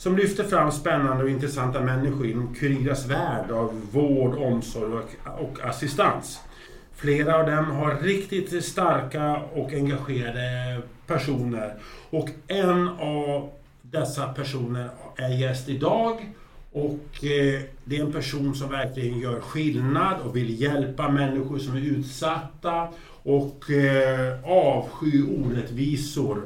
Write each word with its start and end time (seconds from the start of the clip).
som 0.00 0.16
lyfter 0.16 0.44
fram 0.44 0.72
spännande 0.72 1.24
och 1.24 1.30
intressanta 1.30 1.80
människor 1.80 2.26
inom 2.26 2.54
Kuriras 2.54 3.06
värld 3.06 3.50
av 3.50 3.80
vård, 3.92 4.34
omsorg 4.34 4.92
och, 4.92 5.40
och 5.40 5.64
assistans. 5.64 6.40
Flera 6.96 7.36
av 7.36 7.46
dem 7.46 7.70
har 7.70 7.94
riktigt 8.02 8.64
starka 8.64 9.36
och 9.36 9.72
engagerade 9.72 10.82
personer. 11.06 11.74
Och 12.10 12.28
en 12.46 12.88
av 12.88 13.50
dessa 13.82 14.26
personer 14.26 14.88
är 15.16 15.28
gäst 15.28 15.68
idag. 15.68 16.32
Och 16.72 17.24
eh, 17.24 17.60
det 17.84 17.96
är 17.96 18.04
en 18.04 18.12
person 18.12 18.54
som 18.54 18.70
verkligen 18.70 19.18
gör 19.18 19.40
skillnad 19.40 20.20
och 20.20 20.36
vill 20.36 20.60
hjälpa 20.60 21.08
människor 21.08 21.58
som 21.58 21.76
är 21.76 21.80
utsatta 21.80 22.88
och 23.22 23.70
eh, 23.70 24.50
avsky 24.50 25.22
orättvisor. 25.22 26.42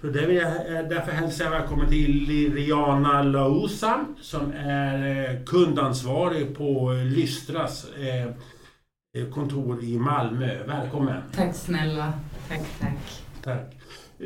Så 0.00 0.06
det 0.06 0.26
vill 0.26 0.36
jag 0.36 0.46
eh, 0.46 0.88
därför 0.88 1.12
hälsa 1.12 1.44
jag 1.44 1.50
välkommen 1.50 1.88
till 1.88 2.10
Liriana 2.28 3.22
Lausa 3.22 4.04
som 4.20 4.52
är 4.52 5.28
eh, 5.30 5.44
kundansvarig 5.44 6.56
på 6.56 6.92
Lystras 6.92 7.86
eh, 7.94 9.30
kontor 9.30 9.84
i 9.84 9.98
Malmö. 9.98 10.64
Välkommen! 10.66 11.22
Tack 11.34 11.54
snälla. 11.54 12.12
Tack, 12.48 12.60
tack. 12.80 13.22
Tack. 13.42 13.74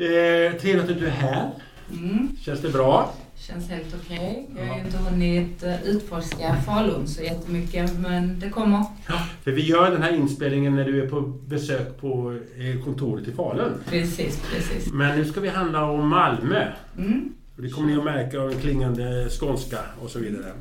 Eh, 0.01 0.59
trevligt 0.61 0.89
att 0.91 0.99
du 0.99 1.07
är 1.07 1.11
här. 1.11 1.51
Mm. 1.91 2.35
Känns 2.37 2.61
det 2.61 2.69
bra? 2.69 3.13
Känns 3.47 3.69
helt 3.69 3.95
okej. 4.03 4.47
Okay. 4.51 4.63
Jag 4.63 4.73
har 4.73 4.79
ju 4.79 4.85
inte 4.85 4.97
hunnit 4.97 5.63
eh, 5.63 5.83
utforska 5.83 6.55
Falun 6.65 7.07
så 7.07 7.23
jättemycket 7.23 7.99
men 7.99 8.39
det 8.39 8.49
kommer. 8.49 8.85
Ja, 9.07 9.27
för 9.43 9.51
vi 9.51 9.61
gör 9.61 9.91
den 9.91 10.01
här 10.01 10.13
inspelningen 10.13 10.75
när 10.75 10.85
du 10.85 11.03
är 11.03 11.09
på 11.09 11.21
besök 11.21 12.01
på 12.01 12.39
eh, 12.57 12.83
kontoret 12.83 13.27
i 13.27 13.31
Falun. 13.31 13.73
Precis, 13.89 14.41
precis. 14.51 14.93
Men 14.93 15.17
nu 15.17 15.25
ska 15.25 15.41
vi 15.41 15.49
handla 15.49 15.85
om 15.85 16.07
Malmö. 16.07 16.67
Mm. 16.97 17.33
Det 17.55 17.69
kommer 17.69 17.87
ni 17.87 17.97
att 17.97 18.03
märka 18.03 18.41
av 18.41 18.51
en 18.51 18.59
klingande 18.59 19.29
skånska 19.29 19.79
och 20.03 20.09
så 20.09 20.19
vidare. 20.19 20.51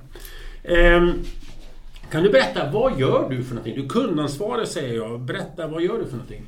Ehm, 0.64 1.12
kan 2.10 2.22
du 2.22 2.30
berätta, 2.30 2.70
vad 2.70 3.00
gör 3.00 3.30
du 3.30 3.44
för 3.44 3.54
någonting? 3.54 3.74
Du 3.76 3.84
är 3.84 3.88
kundansvarig 3.88 4.68
säger 4.68 4.94
jag. 4.94 5.20
Berätta, 5.20 5.66
vad 5.66 5.82
gör 5.82 5.98
du 5.98 6.04
för 6.04 6.12
någonting? 6.12 6.44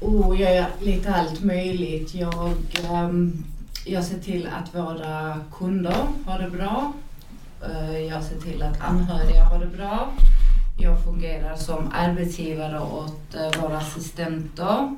Oh, 0.00 0.40
jag 0.40 0.54
gör 0.56 0.66
lite 0.80 1.14
allt 1.14 1.44
möjligt. 1.44 2.14
Jag 2.14 2.52
um, 2.92 3.44
jag 3.84 4.04
ser 4.04 4.18
till 4.18 4.46
att 4.46 4.74
våra 4.74 5.40
kunder 5.52 6.06
har 6.26 6.38
det 6.38 6.50
bra. 6.50 6.92
Eh, 7.62 7.98
jag 7.98 8.24
ser 8.24 8.40
till 8.40 8.62
att 8.62 8.80
anhöriga 8.80 9.44
har 9.44 9.58
det 9.58 9.66
bra. 9.66 10.12
Jag 10.78 11.04
fungerar 11.04 11.56
som 11.56 11.92
arbetsgivare 11.92 12.80
åt 12.80 13.34
eh, 13.34 13.62
våra 13.62 13.78
assistenter. 13.78 14.96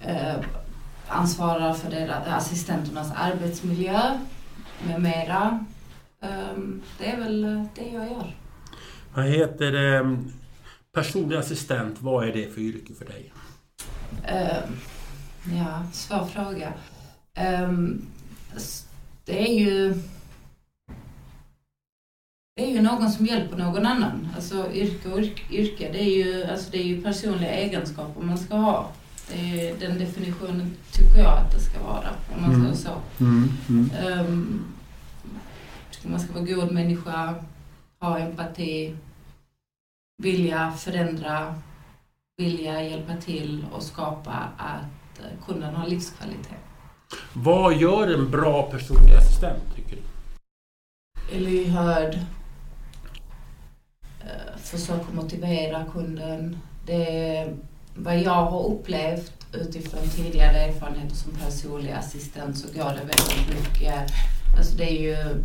Eh, 0.00 0.36
ansvarar 1.08 1.74
för 1.74 1.90
deras, 1.90 2.26
assistenternas 2.28 3.12
arbetsmiljö 3.16 4.18
med 4.86 5.02
mera. 5.02 5.64
Ehm, 6.20 6.82
det 6.98 7.10
är 7.10 7.20
väl 7.20 7.68
det 7.74 7.88
jag 7.92 8.10
gör. 8.10 8.36
Vad 9.14 9.24
heter 9.24 9.72
det? 9.72 10.18
Personlig 10.92 11.36
assistent, 11.36 11.96
vad 12.00 12.28
är 12.28 12.32
det 12.32 12.54
för 12.54 12.60
yrke 12.60 12.94
för 12.94 13.04
dig? 13.04 13.32
Ehm, 14.24 14.76
ja, 15.56 15.82
svår 15.92 16.24
fråga. 16.24 16.72
Um, 17.36 18.06
det 19.24 19.48
är 19.48 19.54
ju 19.54 20.02
det 22.56 22.64
är 22.64 22.70
ju 22.70 22.82
någon 22.82 23.10
som 23.10 23.26
hjälper 23.26 23.56
någon 23.56 23.86
annan. 23.86 24.28
Alltså 24.34 24.72
yrke 24.72 25.08
och 25.08 25.20
yrke, 25.50 25.92
det 25.92 25.98
är 25.98 26.24
ju, 26.24 26.44
alltså, 26.44 26.70
det 26.70 26.78
är 26.78 26.84
ju 26.84 27.02
personliga 27.02 27.50
egenskaper 27.50 28.22
man 28.22 28.38
ska 28.38 28.54
ha. 28.56 28.90
Det 29.28 29.68
är, 29.68 29.76
den 29.76 29.98
definitionen 29.98 30.76
tycker 30.92 31.18
jag 31.18 31.38
att 31.38 31.52
det 31.52 31.60
ska 31.60 31.82
vara, 31.82 32.08
om 32.34 32.42
man 32.42 32.54
mm. 32.54 32.74
säger 32.74 32.76
så. 32.76 33.24
Mm. 33.24 33.48
Mm. 33.68 33.90
Um, 34.20 34.64
man 36.02 36.20
ska 36.20 36.32
vara 36.32 36.44
god 36.44 36.72
människa, 36.72 37.34
ha 37.98 38.18
empati, 38.18 38.96
vilja 40.22 40.72
förändra, 40.72 41.54
vilja 42.36 42.82
hjälpa 42.82 43.16
till 43.16 43.66
och 43.72 43.82
skapa 43.82 44.48
att 44.56 45.20
eh, 45.20 45.46
kunden 45.46 45.74
har 45.74 45.88
livskvalitet. 45.88 46.65
Vad 47.32 47.76
gör 47.76 48.14
en 48.14 48.30
bra 48.30 48.70
personlig 48.70 49.14
assistent, 49.14 49.62
tycker 49.76 49.96
du? 49.96 51.36
Är 51.36 51.40
lyhörd. 51.40 52.14
Eh, 54.20 54.56
försöker 54.58 55.12
motivera 55.12 55.84
kunden. 55.92 56.58
Det 56.86 57.36
är 57.36 57.54
vad 57.94 58.18
jag 58.18 58.44
har 58.46 58.66
upplevt 58.66 59.32
utifrån 59.52 60.08
tidigare 60.08 60.58
erfarenheter 60.58 61.16
som 61.16 61.32
personlig 61.32 61.92
assistent 61.92 62.58
så 62.58 62.68
går 62.78 62.90
det 62.90 63.00
väldigt 63.00 63.48
mycket, 63.48 64.12
alltså 64.58 64.76
det 64.76 64.84
är 64.84 65.02
ju 65.02 65.44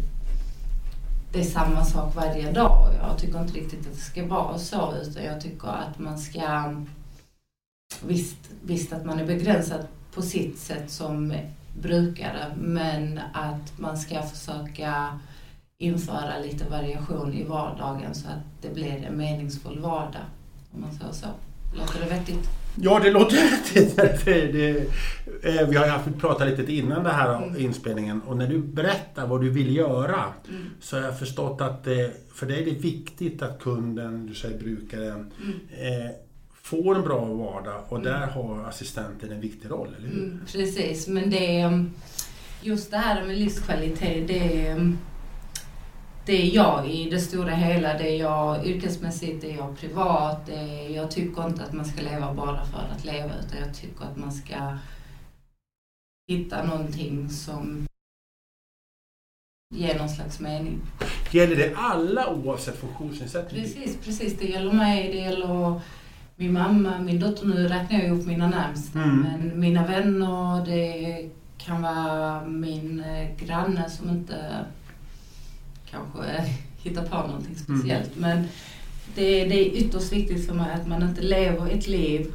det 1.31 1.39
är 1.39 1.43
samma 1.43 1.85
sak 1.85 2.15
varje 2.15 2.51
dag. 2.51 2.93
Jag 3.01 3.17
tycker 3.17 3.41
inte 3.41 3.53
riktigt 3.53 3.87
att 3.87 3.93
det 3.93 4.01
ska 4.01 4.25
vara 4.25 4.57
så 4.57 4.93
utan 5.01 5.23
jag 5.23 5.41
tycker 5.41 5.67
att 5.67 5.99
man 5.99 6.19
ska 6.19 6.73
visst, 8.05 8.37
visst 8.63 8.93
att 8.93 9.05
man 9.05 9.19
är 9.19 9.25
begränsad 9.25 9.87
på 10.13 10.21
sitt 10.21 10.59
sätt 10.59 10.91
som 10.91 11.33
brukare 11.81 12.45
men 12.57 13.19
att 13.33 13.79
man 13.79 13.97
ska 13.97 14.21
försöka 14.21 15.19
införa 15.77 16.39
lite 16.43 16.69
variation 16.69 17.33
i 17.33 17.43
vardagen 17.43 18.15
så 18.15 18.27
att 18.27 18.61
det 18.61 18.73
blir 18.73 19.05
en 19.07 19.17
meningsfull 19.17 19.79
vardag. 19.79 20.25
Om 20.73 20.81
man 20.81 20.91
säger 20.91 21.11
så. 21.11 21.27
Låter 21.77 21.99
det 21.99 22.05
vettigt? 22.05 22.49
Ja, 22.75 22.99
det 22.99 23.11
låter 23.11 23.37
vettigt. 23.95 23.99
Eh, 25.43 25.67
vi 25.67 25.75
har 25.75 26.01
ju 26.07 26.13
pratat 26.19 26.47
lite 26.47 26.73
innan 26.73 27.03
den 27.03 27.15
här 27.15 27.43
mm. 27.43 27.61
inspelningen 27.61 28.21
och 28.21 28.37
när 28.37 28.47
du 28.47 28.57
berättar 28.57 29.27
vad 29.27 29.41
du 29.41 29.49
vill 29.49 29.75
göra 29.75 30.25
mm. 30.49 30.69
så 30.81 30.95
har 30.95 31.03
jag 31.03 31.19
förstått 31.19 31.61
att 31.61 31.87
för 32.33 32.45
dig 32.45 32.61
är 32.61 32.65
det 32.65 32.79
viktigt 32.79 33.41
att 33.41 33.59
kunden, 33.59 34.25
du 34.27 34.35
säger 34.35 34.59
brukaren, 34.59 35.31
mm. 35.41 36.03
eh, 36.03 36.11
får 36.63 36.95
en 36.95 37.01
bra 37.01 37.25
vardag 37.25 37.83
och 37.89 37.97
mm. 37.97 38.11
där 38.11 38.27
har 38.27 38.65
assistenten 38.65 39.31
en 39.31 39.41
viktig 39.41 39.71
roll, 39.71 39.95
eller 39.97 40.07
hur? 40.07 40.23
Mm, 40.23 40.45
precis, 40.51 41.07
men 41.07 41.29
det 41.29 41.59
är 41.59 41.67
um, 41.67 41.93
just 42.61 42.91
det 42.91 42.97
här 42.97 43.23
med 43.23 43.37
livskvalitet, 43.37 44.27
det 44.27 44.67
är, 44.67 44.75
um, 44.75 44.97
det 46.25 46.41
är 46.41 46.55
jag 46.55 46.89
i 46.89 47.09
det 47.09 47.19
stora 47.19 47.51
hela. 47.51 47.97
Det 47.97 48.09
är 48.09 48.19
jag 48.19 48.65
yrkesmässigt, 48.67 49.41
det 49.41 49.51
är 49.51 49.57
jag 49.57 49.77
privat. 49.77 50.49
Är, 50.49 50.89
jag 50.89 51.11
tycker 51.11 51.47
inte 51.47 51.63
att 51.63 51.73
man 51.73 51.85
ska 51.85 52.01
leva 52.01 52.33
bara 52.33 52.65
för 52.65 52.89
att 52.95 53.05
leva 53.05 53.31
utan 53.45 53.59
jag 53.59 53.75
tycker 53.75 54.05
att 54.05 54.17
man 54.17 54.31
ska 54.31 54.77
hitta 56.27 56.63
någonting 56.63 57.29
som 57.29 57.87
ger 59.75 59.97
någon 59.97 60.09
slags 60.09 60.39
mening. 60.39 60.81
Gäller 61.31 61.55
det 61.55 61.73
alla 61.75 62.33
oavsett 62.33 62.77
funktionsnedsättning? 62.77 63.63
Precis, 63.63 63.97
precis. 64.05 64.39
Det 64.39 64.45
gäller 64.45 64.71
mig, 64.73 65.11
det 65.11 65.17
gäller 65.17 65.81
min 66.41 66.53
mamma, 66.53 66.99
min 66.99 67.19
dotter, 67.19 67.45
nu 67.45 67.67
räknar 67.67 67.99
jag 67.99 68.07
ihop 68.07 68.25
mina 68.25 68.47
närmsta, 68.49 68.99
mm. 68.99 69.21
men 69.21 69.59
mina 69.59 69.87
vänner, 69.87 70.65
det 70.65 71.29
kan 71.57 71.81
vara 71.81 72.45
min 72.45 72.99
eh, 72.99 73.45
granne 73.45 73.89
som 73.89 74.09
inte 74.09 74.65
kanske 75.89 76.45
hittar 76.77 77.05
på 77.05 77.27
någonting 77.27 77.55
mm. 77.67 77.79
speciellt. 77.79 78.17
Mm. 78.17 78.29
Men 78.29 78.47
det, 79.15 79.45
det 79.45 79.55
är 79.55 79.77
ytterst 79.77 80.13
viktigt 80.13 80.47
för 80.47 80.53
mig 80.53 80.73
att 80.73 80.87
man 80.87 81.03
inte 81.03 81.21
lever 81.21 81.69
ett 81.69 81.87
liv 81.87 82.33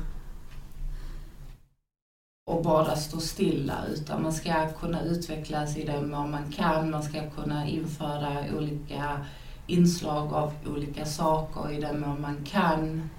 och 2.51 2.63
bara 2.63 2.97
står 2.97 3.21
stilla 3.21 3.85
utan 3.95 4.23
man 4.23 4.33
ska 4.33 4.69
kunna 4.69 5.03
utvecklas 5.03 5.77
i 5.77 5.85
den 5.85 6.11
mån 6.11 6.31
man 6.31 6.53
kan. 6.53 6.91
Man 6.91 7.03
ska 7.03 7.31
kunna 7.31 7.69
införa 7.69 8.45
olika 8.59 9.25
inslag 9.67 10.33
av 10.33 10.53
olika 10.67 11.05
saker 11.05 11.73
i 11.73 11.81
den 11.81 12.01
mån 12.01 12.21
man 12.21 12.45
kan. 12.45 13.11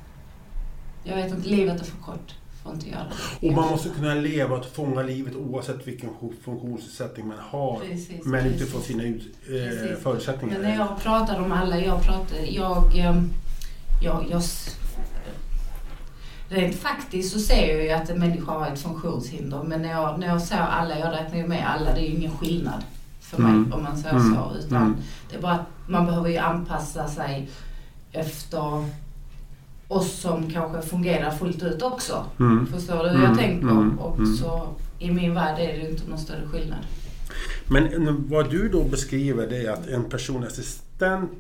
Jag 1.08 1.16
vet 1.16 1.32
inte, 1.32 1.50
livet 1.50 1.82
är 1.82 1.86
för 1.86 1.98
kort. 1.98 2.36
Får 2.64 2.74
inte 2.74 2.90
göra 2.90 3.06
det. 3.40 3.48
Och 3.48 3.54
man 3.54 3.70
måste 3.70 3.90
kunna 3.90 4.14
leva 4.14 4.58
och 4.58 4.66
fånga 4.66 5.02
livet 5.02 5.36
oavsett 5.36 5.88
vilken 5.88 6.10
funktionsnedsättning 6.44 7.28
man 7.28 7.38
har. 7.40 7.80
Precis, 7.80 8.26
men 8.26 8.44
precis. 8.44 8.62
utifrån 8.62 8.82
sina 8.82 9.04
ut, 9.04 9.24
eh, 9.48 9.98
förutsättningar. 10.04 10.60
Men 10.60 10.70
när 10.70 10.76
jag 10.76 11.02
pratar 11.02 11.42
om 11.42 11.52
alla, 11.52 11.80
jag 11.80 12.04
pratar, 12.04 12.38
jag, 12.50 12.98
ehm, 12.98 13.30
jag, 14.02 14.26
jag 14.30 14.44
Rent 16.50 16.76
faktiskt 16.76 17.34
så 17.34 17.40
ser 17.40 17.74
jag 17.74 17.84
ju 17.84 17.92
att 17.92 18.10
en 18.10 18.20
människa 18.20 18.52
har 18.52 18.68
ett 18.68 18.80
funktionshinder 18.80 19.64
men 19.64 19.82
när 19.82 19.90
jag, 19.92 20.20
när 20.20 20.28
jag 20.28 20.42
säger 20.42 20.64
alla, 20.64 21.00
jag 21.00 21.14
räknar 21.14 21.38
ju 21.38 21.48
med 21.48 21.70
alla, 21.70 21.94
det 21.94 22.00
är 22.00 22.10
ju 22.10 22.16
ingen 22.16 22.38
skillnad 22.38 22.84
för 23.20 23.42
mig 23.42 23.52
mm. 23.52 23.74
om 23.74 23.84
man 23.84 23.98
säger 23.98 24.16
mm. 24.16 24.36
så. 24.36 24.56
Utan 24.60 24.82
mm. 24.82 24.98
det 25.30 25.36
är 25.38 25.42
bara 25.42 25.54
att 25.54 25.68
man 25.88 26.06
behöver 26.06 26.30
ju 26.30 26.38
anpassa 26.38 27.08
sig 27.08 27.50
efter 28.12 28.86
oss 29.88 30.20
som 30.20 30.50
kanske 30.52 30.90
fungerar 30.90 31.32
fullt 31.32 31.64
ut 31.64 31.82
också. 31.82 32.26
Mm. 32.40 32.68
Förstår 32.68 33.04
du 33.04 33.10
hur 33.10 33.16
jag 33.16 33.32
mm. 33.32 33.38
tänker? 33.38 33.68
Mm. 33.68 34.00
Och 34.00 34.18
mm. 34.18 34.36
så 34.36 34.68
i 35.00 35.12
min 35.12 35.34
värld 35.34 35.60
är 35.60 35.78
det 35.78 35.90
inte 35.90 36.10
någon 36.10 36.20
större 36.20 36.48
skillnad. 36.48 36.80
Men 37.70 38.26
vad 38.30 38.50
du 38.50 38.70
då 38.70 38.84
beskriver 38.84 39.48
det 39.48 39.58
är 39.58 39.72
att 39.72 39.88
en 39.88 40.04
personlig 40.04 40.48
assistent 40.48 41.32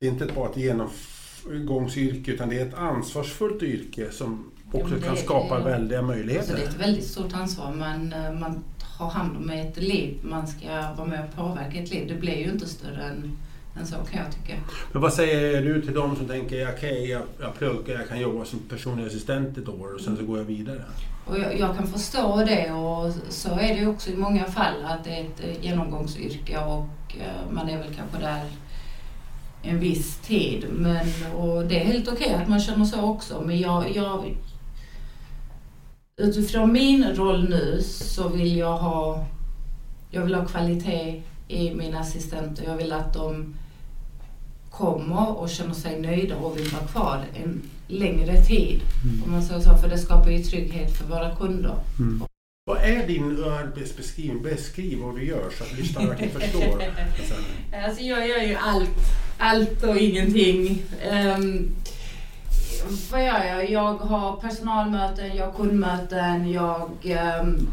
det 0.00 0.06
är 0.06 0.10
inte 0.10 0.26
bara 0.34 0.50
ett 0.50 0.56
genomgångsyrke 0.56 2.32
utan 2.32 2.48
det 2.48 2.58
är 2.58 2.66
ett 2.66 2.74
ansvarsfullt 2.74 3.62
yrke 3.62 4.10
som 4.10 4.50
också 4.72 4.94
ja, 4.94 5.06
kan 5.06 5.16
skapa 5.16 5.58
är, 5.58 5.64
väldiga 5.64 6.02
möjligheter. 6.02 6.40
Alltså 6.40 6.56
det 6.56 6.62
är 6.62 6.68
ett 6.68 6.88
väldigt 6.88 7.04
stort 7.04 7.32
ansvar 7.32 7.72
men 7.74 8.12
eh, 8.12 8.32
man 8.40 8.64
ha 8.98 9.10
hand 9.10 9.36
om 9.36 9.50
ett 9.50 9.76
liv, 9.76 10.18
man 10.22 10.46
ska 10.46 10.66
vara 10.96 11.08
med 11.08 11.24
och 11.24 11.36
påverka 11.36 11.78
ett 11.78 11.90
liv. 11.90 12.08
Det 12.08 12.14
blir 12.14 12.36
ju 12.36 12.50
inte 12.50 12.68
större 12.68 13.02
än, 13.02 13.36
än 13.78 13.86
så 13.86 13.96
kan 13.96 14.22
jag 14.22 14.32
tycka. 14.32 14.58
Men 14.92 15.02
vad 15.02 15.12
säger 15.12 15.62
du 15.62 15.82
till 15.82 15.94
de 15.94 16.16
som 16.16 16.26
tänker, 16.26 16.68
okej 16.76 16.92
okay, 16.92 17.06
jag, 17.06 17.22
jag 17.40 17.54
pluggar, 17.54 17.98
jag 17.98 18.08
kan 18.08 18.20
jobba 18.20 18.44
som 18.44 18.58
personlig 18.58 19.06
assistent 19.06 19.58
ett 19.58 19.68
år 19.68 19.94
och 19.94 20.00
sen 20.00 20.16
så 20.16 20.24
går 20.24 20.38
jag 20.38 20.44
vidare? 20.44 20.82
Och 21.26 21.38
jag, 21.38 21.58
jag, 21.58 21.76
kan 21.76 21.86
förstå 21.86 22.36
det 22.36 22.72
och 22.72 23.12
så 23.28 23.48
är 23.48 23.80
det 23.80 23.86
också 23.86 24.10
i 24.10 24.16
många 24.16 24.44
fall 24.44 24.84
att 24.84 25.04
det 25.04 25.10
är 25.10 25.24
ett 25.24 25.64
genomgångsyrke 25.64 26.58
och 26.58 27.16
uh, 27.16 27.52
man 27.52 27.68
är 27.68 27.78
väl 27.78 27.94
kanske 27.94 28.18
där 28.18 28.44
en 29.62 29.80
viss 29.80 30.18
tid. 30.18 30.66
Men, 30.72 31.06
och 31.36 31.64
det 31.64 31.80
är 31.80 31.84
helt 31.84 32.08
okej 32.08 32.26
okay 32.26 32.42
att 32.42 32.48
man 32.48 32.60
känner 32.60 32.84
så 32.84 33.02
också 33.02 33.42
men 33.46 33.60
jag, 33.60 33.96
jag 33.96 34.36
utifrån 36.16 36.72
min 36.72 37.14
roll 37.14 37.48
nu 37.48 37.82
så 37.82 38.28
vill 38.28 38.56
jag 38.56 38.78
ha, 38.78 39.26
jag 40.10 40.22
vill 40.22 40.34
ha 40.34 40.44
kvalitet 40.44 41.22
i 41.48 41.74
mina 41.74 41.98
assistenter. 41.98 42.64
Jag 42.64 42.76
vill 42.76 42.92
att 42.92 43.14
de 43.14 43.54
kommer 44.70 45.38
och 45.38 45.50
känner 45.50 45.74
sig 45.74 46.00
nöjda 46.00 46.36
och 46.36 46.58
vill 46.58 46.68
vara 46.68 46.86
kvar 46.86 47.24
en 47.34 47.62
längre 47.86 48.44
tid. 48.44 48.80
Mm. 49.04 49.22
Om 49.24 49.30
man 49.30 49.42
säger 49.42 49.60
så, 49.60 49.76
för 49.76 49.88
det 49.88 49.98
skapar 49.98 50.30
ju 50.30 50.42
trygghet 50.44 50.98
för 50.98 51.04
våra 51.04 51.36
kunder. 51.36 51.74
Mm. 51.98 52.22
Vad 52.64 52.78
är 52.78 53.06
din 53.06 53.44
arbetsbeskrivning? 53.44 54.42
Beskriv 54.42 54.98
vad 54.98 55.16
du 55.16 55.24
gör 55.24 55.50
så 55.58 55.64
att 55.64 55.78
lyssnarna 55.78 56.08
verkligen 56.08 56.40
förstår. 56.40 56.82
alltså 57.84 58.02
jag 58.02 58.28
gör 58.28 58.42
ju 58.42 58.54
allt, 58.54 58.98
allt 59.38 59.82
och 59.82 59.96
ingenting. 59.96 60.82
Um, 61.12 61.76
vad 63.10 63.24
gör 63.26 63.44
jag? 63.44 63.70
Jag 63.70 63.94
har 63.94 64.36
personalmöten, 64.36 65.36
jag 65.36 65.46
har 65.46 65.52
kundmöten, 65.52 66.50
jag 66.50 66.90
um, 67.42 67.68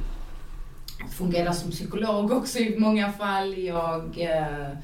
fungerar 1.11 1.51
som 1.51 1.71
psykolog 1.71 2.31
också 2.31 2.59
i 2.59 2.79
många 2.79 3.11
fall. 3.11 3.57
Jag... 3.57 4.17
Uh, 4.17 4.77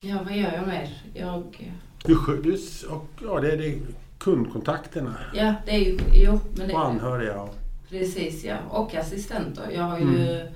ja, 0.00 0.18
vad 0.24 0.36
gör 0.36 0.52
jag 0.52 0.66
mer? 0.66 1.02
Jag... 1.14 1.72
Du, 2.04 2.42
du 2.42 2.58
och, 2.88 3.08
ja, 3.22 3.40
det 3.40 3.52
är 3.52 3.56
det, 3.56 3.78
kundkontakterna. 4.18 5.16
Ja, 5.34 5.54
det 5.66 5.70
är 5.70 5.78
ju... 5.78 5.98
Jo, 6.12 6.40
men 6.56 6.68
det, 6.68 6.74
och 6.74 6.86
anhöriga. 6.86 7.48
Precis, 7.88 8.44
ja. 8.44 8.58
Och 8.70 8.94
assistenter. 8.94 9.70
Jag 9.70 9.82
har 9.82 9.98
ju... 9.98 10.30
Mm 10.30 10.46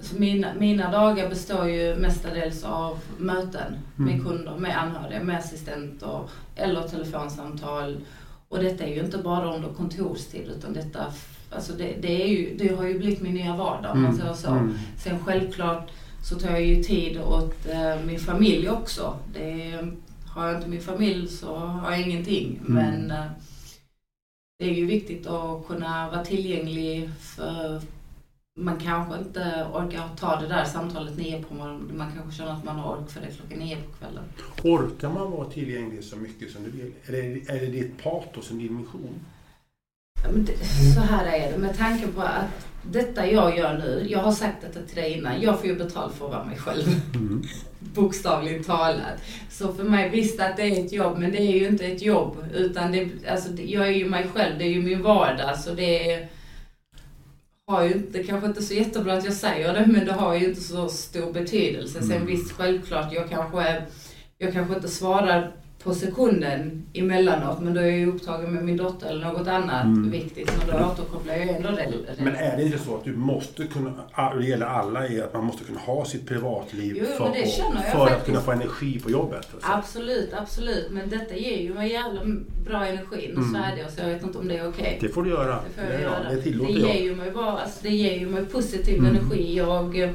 Alltså 0.00 0.18
mina, 0.18 0.54
mina 0.54 0.90
dagar 0.90 1.28
består 1.28 1.68
ju 1.68 1.96
mestadels 1.96 2.64
av 2.64 2.98
möten 3.18 3.78
med 3.96 4.14
mm. 4.14 4.26
kunder, 4.26 4.56
med 4.56 4.78
anhöriga, 4.78 5.22
med 5.22 5.38
assistenter 5.38 6.20
eller 6.56 6.82
telefonsamtal. 6.82 8.00
Och 8.48 8.58
detta 8.58 8.84
är 8.84 8.94
ju 8.94 9.00
inte 9.00 9.18
bara 9.18 9.54
under 9.54 9.68
kontorstid 9.68 10.50
utan 10.56 10.72
detta, 10.72 11.06
alltså 11.50 11.72
det, 11.72 11.96
det, 12.00 12.22
är 12.22 12.28
ju, 12.28 12.56
det 12.56 12.76
har 12.76 12.84
ju 12.84 12.98
blivit 12.98 13.22
min 13.22 13.34
nya 13.34 13.56
vardag 13.56 13.92
om 13.92 14.02
man 14.02 14.10
mm. 14.10 14.20
säger 14.20 14.34
så. 14.34 14.50
Mm. 14.50 14.78
Sen 14.98 15.18
självklart 15.24 15.90
så 16.22 16.38
tar 16.38 16.50
jag 16.50 16.64
ju 16.64 16.82
tid 16.82 17.20
åt 17.20 17.66
eh, 17.66 18.04
min 18.06 18.20
familj 18.20 18.70
också. 18.70 19.18
Det, 19.34 19.78
har 20.26 20.46
jag 20.46 20.56
inte 20.56 20.68
min 20.68 20.80
familj 20.80 21.28
så 21.28 21.56
har 21.56 21.90
jag 21.90 22.00
ingenting. 22.00 22.60
Mm. 22.68 22.72
Men 22.72 23.10
eh, 23.10 23.26
det 24.58 24.64
är 24.64 24.74
ju 24.74 24.86
viktigt 24.86 25.26
att 25.26 25.66
kunna 25.66 26.10
vara 26.10 26.24
tillgänglig 26.24 27.10
för 27.20 27.80
man 28.58 28.78
kanske 28.78 29.18
inte 29.18 29.66
orkar 29.72 30.08
ta 30.16 30.40
det 30.40 30.48
där 30.48 30.64
samtalet 30.64 31.16
nio 31.16 31.42
på 31.42 31.54
morgonen. 31.54 31.96
Man 31.96 32.12
kanske 32.12 32.36
känner 32.36 32.52
att 32.52 32.64
man 32.64 32.76
har 32.76 32.96
ork 32.96 33.10
för 33.10 33.20
det 33.20 33.26
klockan 33.26 33.58
nio 33.58 33.76
på 33.76 33.92
kvällen. 33.98 34.24
Orkar 34.62 35.12
man 35.12 35.30
vara 35.30 35.50
tillgänglig 35.50 36.04
så 36.04 36.16
mycket 36.16 36.50
som 36.50 36.64
du 36.64 36.70
vill? 36.70 36.92
Är 37.06 37.12
det, 37.12 37.50
är 37.56 37.60
det 37.60 37.66
ditt 37.66 38.02
patos 38.02 38.50
och 38.50 38.56
din 38.56 38.76
mission? 38.76 39.20
Så 40.94 41.00
här 41.00 41.26
är 41.26 41.52
det, 41.52 41.58
med 41.58 41.78
tanke 41.78 42.06
på 42.06 42.20
att 42.20 42.66
detta 42.82 43.26
jag 43.26 43.58
gör 43.58 43.78
nu, 43.78 44.06
jag 44.08 44.18
har 44.18 44.32
sagt 44.32 44.56
detta 44.60 44.86
till 44.86 44.96
dig 44.96 45.12
innan, 45.12 45.42
jag 45.42 45.58
får 45.58 45.66
ju 45.68 45.76
betalt 45.76 46.14
för 46.14 46.24
att 46.24 46.32
vara 46.32 46.44
mig 46.44 46.58
själv. 46.58 47.00
Mm. 47.14 47.42
Bokstavligt 47.78 48.66
talat. 48.66 49.22
Så 49.50 49.72
för 49.72 49.84
mig, 49.84 50.10
visst 50.10 50.40
att 50.40 50.56
det 50.56 50.62
är 50.62 50.84
ett 50.84 50.92
jobb, 50.92 51.18
men 51.18 51.32
det 51.32 51.38
är 51.38 51.58
ju 51.58 51.68
inte 51.68 51.86
ett 51.86 52.02
jobb. 52.02 52.36
Utan 52.54 52.92
det, 52.92 53.08
alltså, 53.30 53.52
jag 53.52 53.86
är 53.86 53.92
ju 53.92 54.08
mig 54.08 54.26
själv, 54.34 54.58
det 54.58 54.64
är 54.64 54.70
ju 54.70 54.82
min 54.82 55.02
vardag. 55.02 55.58
Så 55.58 55.74
det 55.74 56.12
är 56.12 56.28
har 57.70 57.84
ju 57.84 57.92
inte, 57.92 58.22
kanske 58.22 58.46
inte 58.46 58.62
så 58.62 58.74
jättebra 58.74 59.12
att 59.12 59.24
jag 59.24 59.34
säger 59.34 59.74
det, 59.74 59.86
men 59.86 60.06
det 60.06 60.12
har 60.12 60.34
ju 60.34 60.48
inte 60.48 60.60
så 60.60 60.88
stor 60.88 61.32
betydelse. 61.32 62.02
Sen 62.02 62.12
mm. 62.12 62.26
visst, 62.26 62.52
självklart, 62.52 63.12
jag 63.12 63.30
kanske, 63.30 63.82
jag 64.38 64.52
kanske 64.52 64.74
inte 64.74 64.88
svarar 64.88 65.52
på 65.84 65.94
sekunden 65.94 66.86
emellanåt, 66.92 67.60
men 67.60 67.74
då 67.74 67.80
är 67.80 67.84
jag 67.84 67.98
ju 67.98 68.06
upptagen 68.06 68.54
med 68.54 68.64
min 68.64 68.76
dotter 68.76 69.06
eller 69.06 69.26
något 69.26 69.48
annat 69.48 69.84
mm. 69.84 70.10
viktigt, 70.10 70.52
men 70.58 70.78
då 70.78 70.86
återkopplar 70.86 71.34
jag 71.34 71.48
ändå 71.48 71.70
det. 71.70 71.92
Men 72.18 72.34
är 72.34 72.56
det 72.56 72.62
inte 72.62 72.78
så 72.78 72.96
att 72.96 73.04
du 73.04 73.16
måste 73.16 73.66
kunna, 73.66 73.92
det 74.38 74.46
gäller 74.46 74.66
alla, 74.66 75.06
är 75.06 75.22
att 75.22 75.34
man 75.34 75.44
måste 75.44 75.64
kunna 75.64 75.80
ha 75.80 76.04
sitt 76.04 76.28
privatliv 76.28 76.96
jo, 77.00 77.06
för, 77.06 77.28
att, 77.28 77.92
för 77.92 78.06
att 78.06 78.26
kunna 78.26 78.40
få 78.40 78.52
energi 78.52 79.00
på 79.00 79.10
jobbet? 79.10 79.48
Alltså. 79.54 79.72
Absolut, 79.72 80.32
absolut. 80.32 80.90
Men 80.90 81.08
detta 81.08 81.34
ger 81.34 81.58
ju 81.58 81.74
mig 81.74 81.92
jävla 81.92 82.20
bra 82.64 82.86
energi. 82.86 83.30
Mm. 83.30 83.52
Så 83.52 83.58
är 83.58 83.76
det, 83.76 83.90
så 83.92 84.00
jag 84.00 84.08
vet 84.08 84.22
inte 84.22 84.38
om 84.38 84.48
det 84.48 84.56
är 84.56 84.68
okej. 84.68 84.96
Okay. 84.96 85.08
Det 85.08 85.08
får 85.08 85.22
du 85.22 85.30
göra. 85.30 85.54
Det, 85.54 85.82
får 85.82 85.90
jag 85.90 86.00
det, 86.00 86.02
göra. 86.02 86.30
det 86.30 86.42
tillåter 86.42 86.72
det 86.72 86.80
ger 86.80 86.88
jag. 86.88 87.00
Ju 87.00 87.16
mig 87.16 87.30
bara, 87.30 87.58
alltså, 87.58 87.78
det 87.82 87.90
ger 87.90 88.18
ju 88.18 88.28
mig 88.28 88.44
positiv 88.44 88.98
mm. 88.98 89.16
energi. 89.16 89.56
Jag, 89.56 90.14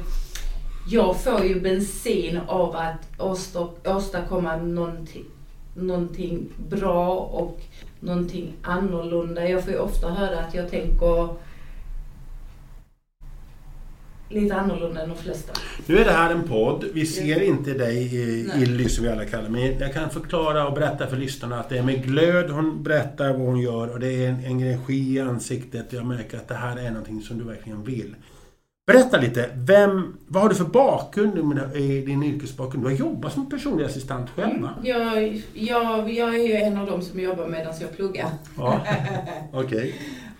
jag 0.90 1.20
får 1.20 1.44
ju 1.44 1.60
bensin 1.60 2.40
av 2.46 2.76
att 2.76 3.20
åstadkomma 3.84 4.56
någonting 4.56 5.24
någonting 5.76 6.48
bra 6.68 7.16
och 7.16 7.60
någonting 8.00 8.52
annorlunda. 8.62 9.48
Jag 9.48 9.64
får 9.64 9.72
ju 9.72 9.78
ofta 9.78 10.10
höra 10.10 10.40
att 10.40 10.54
jag 10.54 10.70
tänker 10.70 11.28
lite 14.28 14.56
annorlunda 14.56 15.02
än 15.02 15.08
de 15.08 15.16
flesta. 15.16 15.52
Nu 15.86 15.98
är 15.98 16.04
det 16.04 16.12
här 16.12 16.30
en 16.30 16.48
podd. 16.48 16.84
Vi 16.94 17.06
ser 17.06 17.42
inte 17.42 17.74
dig, 17.74 18.14
Illy 18.62 18.88
som 18.88 19.04
vi 19.04 19.10
alla 19.10 19.24
kallar 19.24 19.48
Men 19.48 19.78
jag 19.78 19.94
kan 19.94 20.10
förklara 20.10 20.68
och 20.68 20.74
berätta 20.74 21.06
för 21.06 21.16
lyssnarna 21.16 21.60
att 21.60 21.68
det 21.68 21.78
är 21.78 21.82
med 21.82 22.04
glöd 22.04 22.50
hon 22.50 22.82
berättar 22.82 23.32
vad 23.32 23.46
hon 23.46 23.60
gör 23.60 23.92
och 23.92 24.00
det 24.00 24.24
är 24.24 24.28
en 24.28 24.44
energi 24.44 25.14
i 25.14 25.20
ansiktet. 25.20 25.92
Jag 25.92 26.06
märker 26.06 26.36
att 26.36 26.48
det 26.48 26.54
här 26.54 26.76
är 26.76 26.90
någonting 26.90 27.22
som 27.22 27.38
du 27.38 27.44
verkligen 27.44 27.84
vill. 27.84 28.14
Berätta 28.86 29.16
lite, 29.16 29.50
vem, 29.54 30.16
vad 30.26 30.42
har 30.42 30.48
du 30.48 30.54
för 30.54 30.64
bakgrund 30.64 31.58
i 31.76 32.00
din 32.00 32.22
yrkesbakgrund? 32.22 32.84
Du 32.84 32.90
har 32.90 32.96
jobbat 32.96 33.32
som 33.32 33.50
personlig 33.50 33.84
assistent 33.84 34.30
själv 34.30 34.62
va? 34.62 34.74
Jag, 34.82 35.42
jag, 35.54 36.12
jag 36.12 36.34
är 36.34 36.48
ju 36.48 36.52
en 36.52 36.76
av 36.76 36.86
dem 36.86 37.02
som 37.02 37.20
jobbar 37.20 37.46
medan 37.46 37.74
jag 37.80 37.96
pluggar. 37.96 38.28
Ja, 38.56 38.86
okej. 39.52 39.78
Okay. 39.78 39.92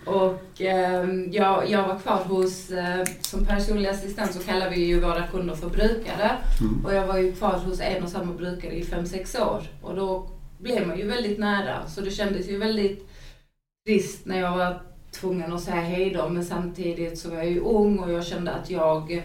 Och 0.07 0.63
eh, 0.63 1.05
jag, 1.31 1.71
jag 1.71 1.89
var 1.89 1.99
kvar 1.99 2.25
hos, 2.25 2.71
eh, 2.71 3.05
som 3.21 3.45
personlig 3.45 3.89
assistent 3.89 4.33
så 4.33 4.39
kallar 4.39 4.71
vi 4.71 4.85
ju 4.85 5.01
våra 5.01 5.27
kunder 5.27 5.55
för 5.55 5.69
brukare. 5.69 6.31
Mm. 6.61 6.85
Och 6.85 6.95
jag 6.95 7.07
var 7.07 7.19
ju 7.19 7.33
kvar 7.33 7.59
hos 7.67 7.81
en 7.81 8.03
och 8.03 8.09
samma 8.09 8.33
brukare 8.33 8.73
i 8.73 8.85
fem 8.85 9.07
sex 9.07 9.35
år. 9.35 9.63
Och 9.83 9.97
då 9.97 10.31
blev 10.59 10.87
man 10.87 10.99
ju 10.99 11.07
väldigt 11.07 11.39
nära. 11.39 11.87
Så 11.87 12.01
det 12.01 12.11
kändes 12.11 12.49
ju 12.49 12.59
väldigt 12.59 13.09
trist 13.87 14.27
när 14.27 14.41
jag 14.41 14.57
var 14.57 14.83
tvungen 15.21 15.53
att 15.53 15.63
säga 15.63 15.81
hej 15.81 16.11
då, 16.11 16.29
men 16.29 16.45
samtidigt 16.45 17.19
så 17.19 17.31
var 17.31 17.37
jag 17.37 17.51
ju 17.51 17.61
ung 17.61 17.99
och 17.99 18.13
jag 18.13 18.27
kände 18.27 18.53
att 18.53 18.71
jag 18.71 19.23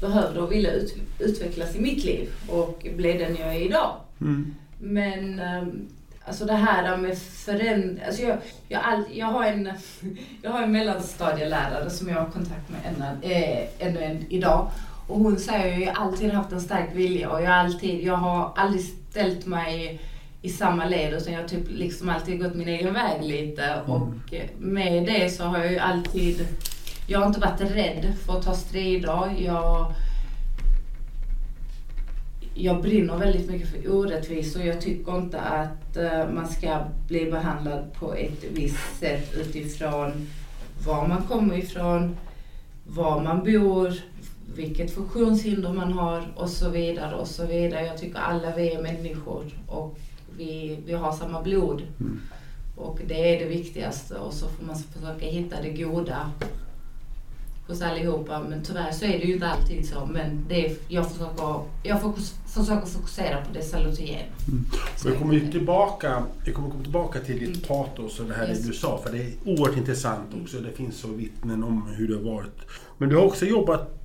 behövde 0.00 0.40
och 0.40 0.52
ville 0.52 0.70
ut, 0.70 0.94
utvecklas 1.18 1.76
i 1.76 1.80
mitt 1.80 2.04
liv 2.04 2.28
och 2.48 2.86
bli 2.96 3.12
den 3.12 3.36
jag 3.36 3.56
är 3.56 3.60
idag. 3.60 3.96
Mm. 4.20 4.54
Men 4.78 5.38
ehm, 5.38 5.88
alltså 6.24 6.44
det 6.44 6.52
här 6.52 6.96
med 6.96 7.18
förändring, 7.18 8.00
alltså 8.06 8.22
jag, 8.22 8.38
jag, 8.68 8.82
all, 8.84 9.04
jag, 9.12 9.26
har 9.26 9.44
en, 9.44 9.70
jag 10.42 10.50
har 10.50 10.62
en 10.62 10.72
mellanstadielärare 10.72 11.90
som 11.90 12.08
jag 12.08 12.16
har 12.16 12.30
kontakt 12.30 12.68
med 12.68 12.80
ännu, 12.84 13.34
äh, 13.34 13.86
ännu 13.86 14.00
än 14.00 14.26
idag. 14.28 14.70
Och 15.08 15.18
hon 15.18 15.38
säger 15.38 15.74
att 15.74 15.80
jag 15.80 15.96
alltid 15.96 16.30
haft 16.30 16.52
en 16.52 16.60
stark 16.60 16.88
vilja 16.94 17.30
och 17.30 17.42
jag, 17.42 17.52
alltid, 17.52 18.04
jag 18.04 18.16
har 18.16 18.52
aldrig 18.56 18.84
ställt 19.10 19.46
mig 19.46 20.00
i 20.42 20.48
samma 20.48 20.84
led 20.84 21.14
utan 21.14 21.32
jag 21.32 21.40
har 21.40 21.48
typ 21.48 21.64
liksom 21.68 22.08
alltid 22.08 22.42
gått 22.42 22.54
min 22.54 22.68
egen 22.68 22.94
väg 22.94 23.22
lite 23.22 23.64
mm. 23.64 23.90
och 23.90 24.08
med 24.58 25.06
det 25.06 25.30
så 25.30 25.44
har 25.44 25.58
jag 25.58 25.72
ju 25.72 25.78
alltid, 25.78 26.46
jag 27.06 27.18
har 27.18 27.26
inte 27.26 27.40
varit 27.40 27.60
rädd 27.60 28.12
för 28.26 28.38
att 28.38 28.44
ta 28.44 28.54
strider. 28.54 29.34
Jag, 29.38 29.94
jag 32.54 32.82
brinner 32.82 33.16
väldigt 33.16 33.50
mycket 33.50 33.68
för 33.68 33.90
orättvisor. 33.90 34.62
Jag 34.62 34.80
tycker 34.80 35.16
inte 35.16 35.40
att 35.40 35.96
uh, 35.96 36.34
man 36.34 36.48
ska 36.48 36.78
bli 37.08 37.30
behandlad 37.30 37.92
på 37.98 38.14
ett 38.14 38.44
visst 38.52 38.98
sätt 39.00 39.34
utifrån 39.34 40.28
var 40.86 41.08
man 41.08 41.22
kommer 41.22 41.58
ifrån, 41.58 42.16
var 42.84 43.22
man 43.22 43.44
bor, 43.44 43.94
vilket 44.54 44.94
funktionshinder 44.94 45.72
man 45.72 45.92
har 45.92 46.32
och 46.36 46.48
så 46.48 46.68
vidare 46.68 47.14
och 47.14 47.28
så 47.28 47.46
vidare. 47.46 47.86
Jag 47.86 47.98
tycker 47.98 48.18
alla 48.18 48.56
vi 48.56 48.72
är 48.72 48.82
människor 48.82 49.44
och 49.66 49.98
vi, 50.36 50.78
vi 50.86 50.92
har 50.92 51.12
samma 51.12 51.42
blod. 51.42 51.82
Mm. 52.00 52.20
Och 52.76 53.00
det 53.06 53.34
är 53.34 53.44
det 53.44 53.48
viktigaste 53.48 54.14
och 54.14 54.32
så 54.32 54.48
får 54.48 54.64
man 54.64 54.76
försöka 54.76 55.26
hitta 55.26 55.62
det 55.62 55.70
goda 55.70 56.30
hos 57.66 57.82
allihopa. 57.82 58.42
Men 58.48 58.62
tyvärr 58.62 58.92
så 58.92 59.04
är 59.04 59.18
det 59.18 59.24
ju 59.24 59.34
inte 59.34 59.48
alltid 59.48 59.88
så. 59.88 60.06
Men 60.06 60.44
det 60.48 60.66
är, 60.66 60.76
jag, 60.88 61.12
försöker, 61.12 61.60
jag 61.82 62.02
fokus, 62.02 62.34
försöker 62.46 62.86
fokusera 62.86 63.44
på 63.44 63.52
det 63.52 63.62
salutogen. 63.62 64.26
Mm. 64.48 64.64
Vi 65.04 65.18
kommer 65.18 65.34
ju 65.34 65.52
tillbaka, 65.52 66.22
vi 66.44 66.52
kommer 66.52 66.70
komma 66.70 66.82
tillbaka 66.82 67.20
till 67.20 67.38
ditt 67.38 67.48
mm. 67.48 67.60
patos 67.60 68.20
och 68.20 68.26
det 68.26 68.34
här 68.34 68.48
yes. 68.48 68.66
du 68.66 68.72
sa. 68.72 68.98
För 68.98 69.12
det 69.12 69.18
är 69.18 69.32
oerhört 69.44 69.76
intressant 69.76 70.30
också. 70.42 70.60
Det 70.60 70.72
finns 70.72 70.96
så 70.96 71.08
vittnen 71.08 71.64
om 71.64 71.86
hur 71.96 72.08
det 72.08 72.14
har 72.14 72.34
varit. 72.34 72.60
Men 72.98 73.08
du 73.08 73.16
har 73.16 73.24
också 73.24 73.46
jobbat, 73.46 73.98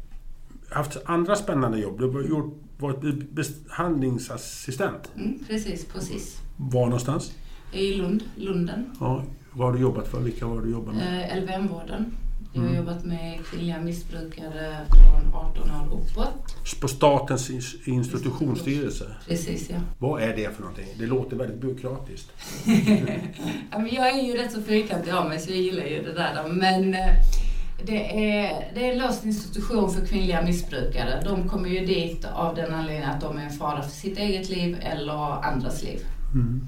haft 0.69 0.98
andra 1.05 1.36
spännande 1.36 1.79
jobb. 1.79 2.00
Du 2.00 2.10
har 2.10 2.22
gjort, 2.22 2.53
varit 2.77 3.29
behandlingsassistent. 3.31 5.12
Mm, 5.15 5.39
precis, 5.48 5.86
precis. 5.86 6.41
Var 6.57 6.86
någonstans? 6.86 7.31
I 7.72 7.93
Lund, 7.93 8.24
Lunden. 8.36 8.91
Ja, 9.00 9.24
vad 9.51 9.67
har 9.67 9.74
du 9.74 9.79
jobbat 9.79 10.07
för? 10.07 10.19
Vilka 10.19 10.48
var 10.48 10.62
du 10.62 10.72
jobbat 10.72 10.96
med? 10.96 11.31
Eh, 11.31 11.43
LVM-vården. 11.43 12.17
Jag 12.53 12.62
har 12.62 12.67
mm. 12.67 12.79
jobbat 12.79 13.05
med 13.05 13.46
kvinnliga 13.46 13.79
missbrukare 13.79 14.86
från 14.89 15.34
18 15.34 15.72
år 15.72 16.00
uppåt. 16.00 16.79
På 16.81 16.88
Statens 16.88 17.50
institutionsstyrelse? 17.88 19.15
Precis, 19.27 19.69
ja. 19.69 19.75
Vad 20.00 20.22
är 20.22 20.36
det 20.36 20.55
för 20.55 20.62
någonting? 20.62 20.88
Det 21.00 21.05
låter 21.05 21.38
väldigt 21.38 21.62
byråkratiskt. 21.62 22.31
jag 23.91 24.19
är 24.19 24.22
ju 24.22 24.34
rätt 24.34 24.51
så 24.51 24.62
fyrkantig 24.62 25.12
av 25.12 25.29
mig 25.29 25.39
så 25.39 25.51
jag 25.51 25.60
gillar 25.60 25.86
ju 25.86 26.03
det 26.03 26.13
där. 26.13 26.48
Men 26.50 26.93
eh, 26.93 27.15
det 27.86 28.36
är, 28.36 28.72
det 28.74 28.88
är 28.88 28.93
en 28.93 29.00
låst 29.00 29.25
institution 29.25 29.93
för 29.93 30.05
kvinnliga 30.05 30.41
missbrukare. 30.41 31.22
De 31.25 31.50
kommer 31.50 31.69
ju 31.69 31.86
dit 31.86 32.25
av 32.25 32.55
den 32.55 32.74
anledningen 32.74 33.10
att 33.10 33.22
de 33.22 33.38
är 33.38 33.41
en 33.41 33.51
fara 33.51 33.81
för 33.81 33.91
sitt 33.91 34.17
eget 34.17 34.50
liv 34.50 34.77
eller 34.81 35.46
andras 35.46 35.84
liv. 35.84 36.00
Mm. 36.34 36.67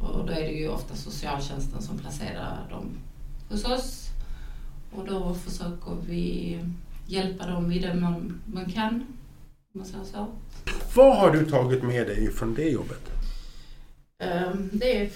Och 0.00 0.26
då 0.26 0.32
är 0.32 0.40
det 0.40 0.52
ju 0.52 0.68
ofta 0.68 0.94
socialtjänsten 0.94 1.82
som 1.82 1.98
placerar 1.98 2.66
dem 2.70 2.98
hos 3.48 3.64
oss. 3.64 4.06
Och 4.92 5.06
då 5.06 5.34
försöker 5.34 5.96
vi 6.06 6.58
hjälpa 7.06 7.46
dem 7.46 7.72
i 7.72 7.78
det 7.78 7.94
man, 7.94 8.40
man 8.46 8.72
kan, 8.72 9.06
man 9.74 9.86
så. 9.86 10.26
Vad 10.94 11.16
har 11.16 11.30
du 11.30 11.46
tagit 11.46 11.82
med 11.82 12.06
dig 12.06 12.32
från 12.32 12.54
det 12.54 12.68
jobbet? 12.68 13.10
Um, 14.22 14.70
det, 14.72 15.00
är, 15.00 15.10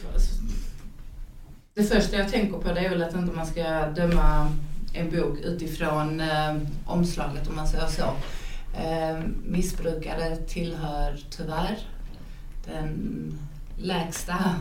det 1.74 1.84
första 1.84 2.16
jag 2.16 2.30
tänker 2.30 2.58
på 2.58 2.72
det 2.72 2.80
är 2.80 2.90
väl 2.90 3.02
att 3.02 3.14
inte 3.14 3.36
man 3.36 3.46
ska 3.46 3.90
döma 3.90 4.52
en 4.94 5.10
bok 5.10 5.38
utifrån 5.38 6.20
eh, 6.20 6.56
omslaget 6.86 7.48
om 7.48 7.56
man 7.56 7.68
säger 7.68 7.86
så. 7.86 8.12
Eh, 8.78 9.18
missbrukare 9.44 10.36
tillhör 10.36 11.16
tyvärr 11.30 11.78
den 12.66 13.38
lägsta 13.76 14.54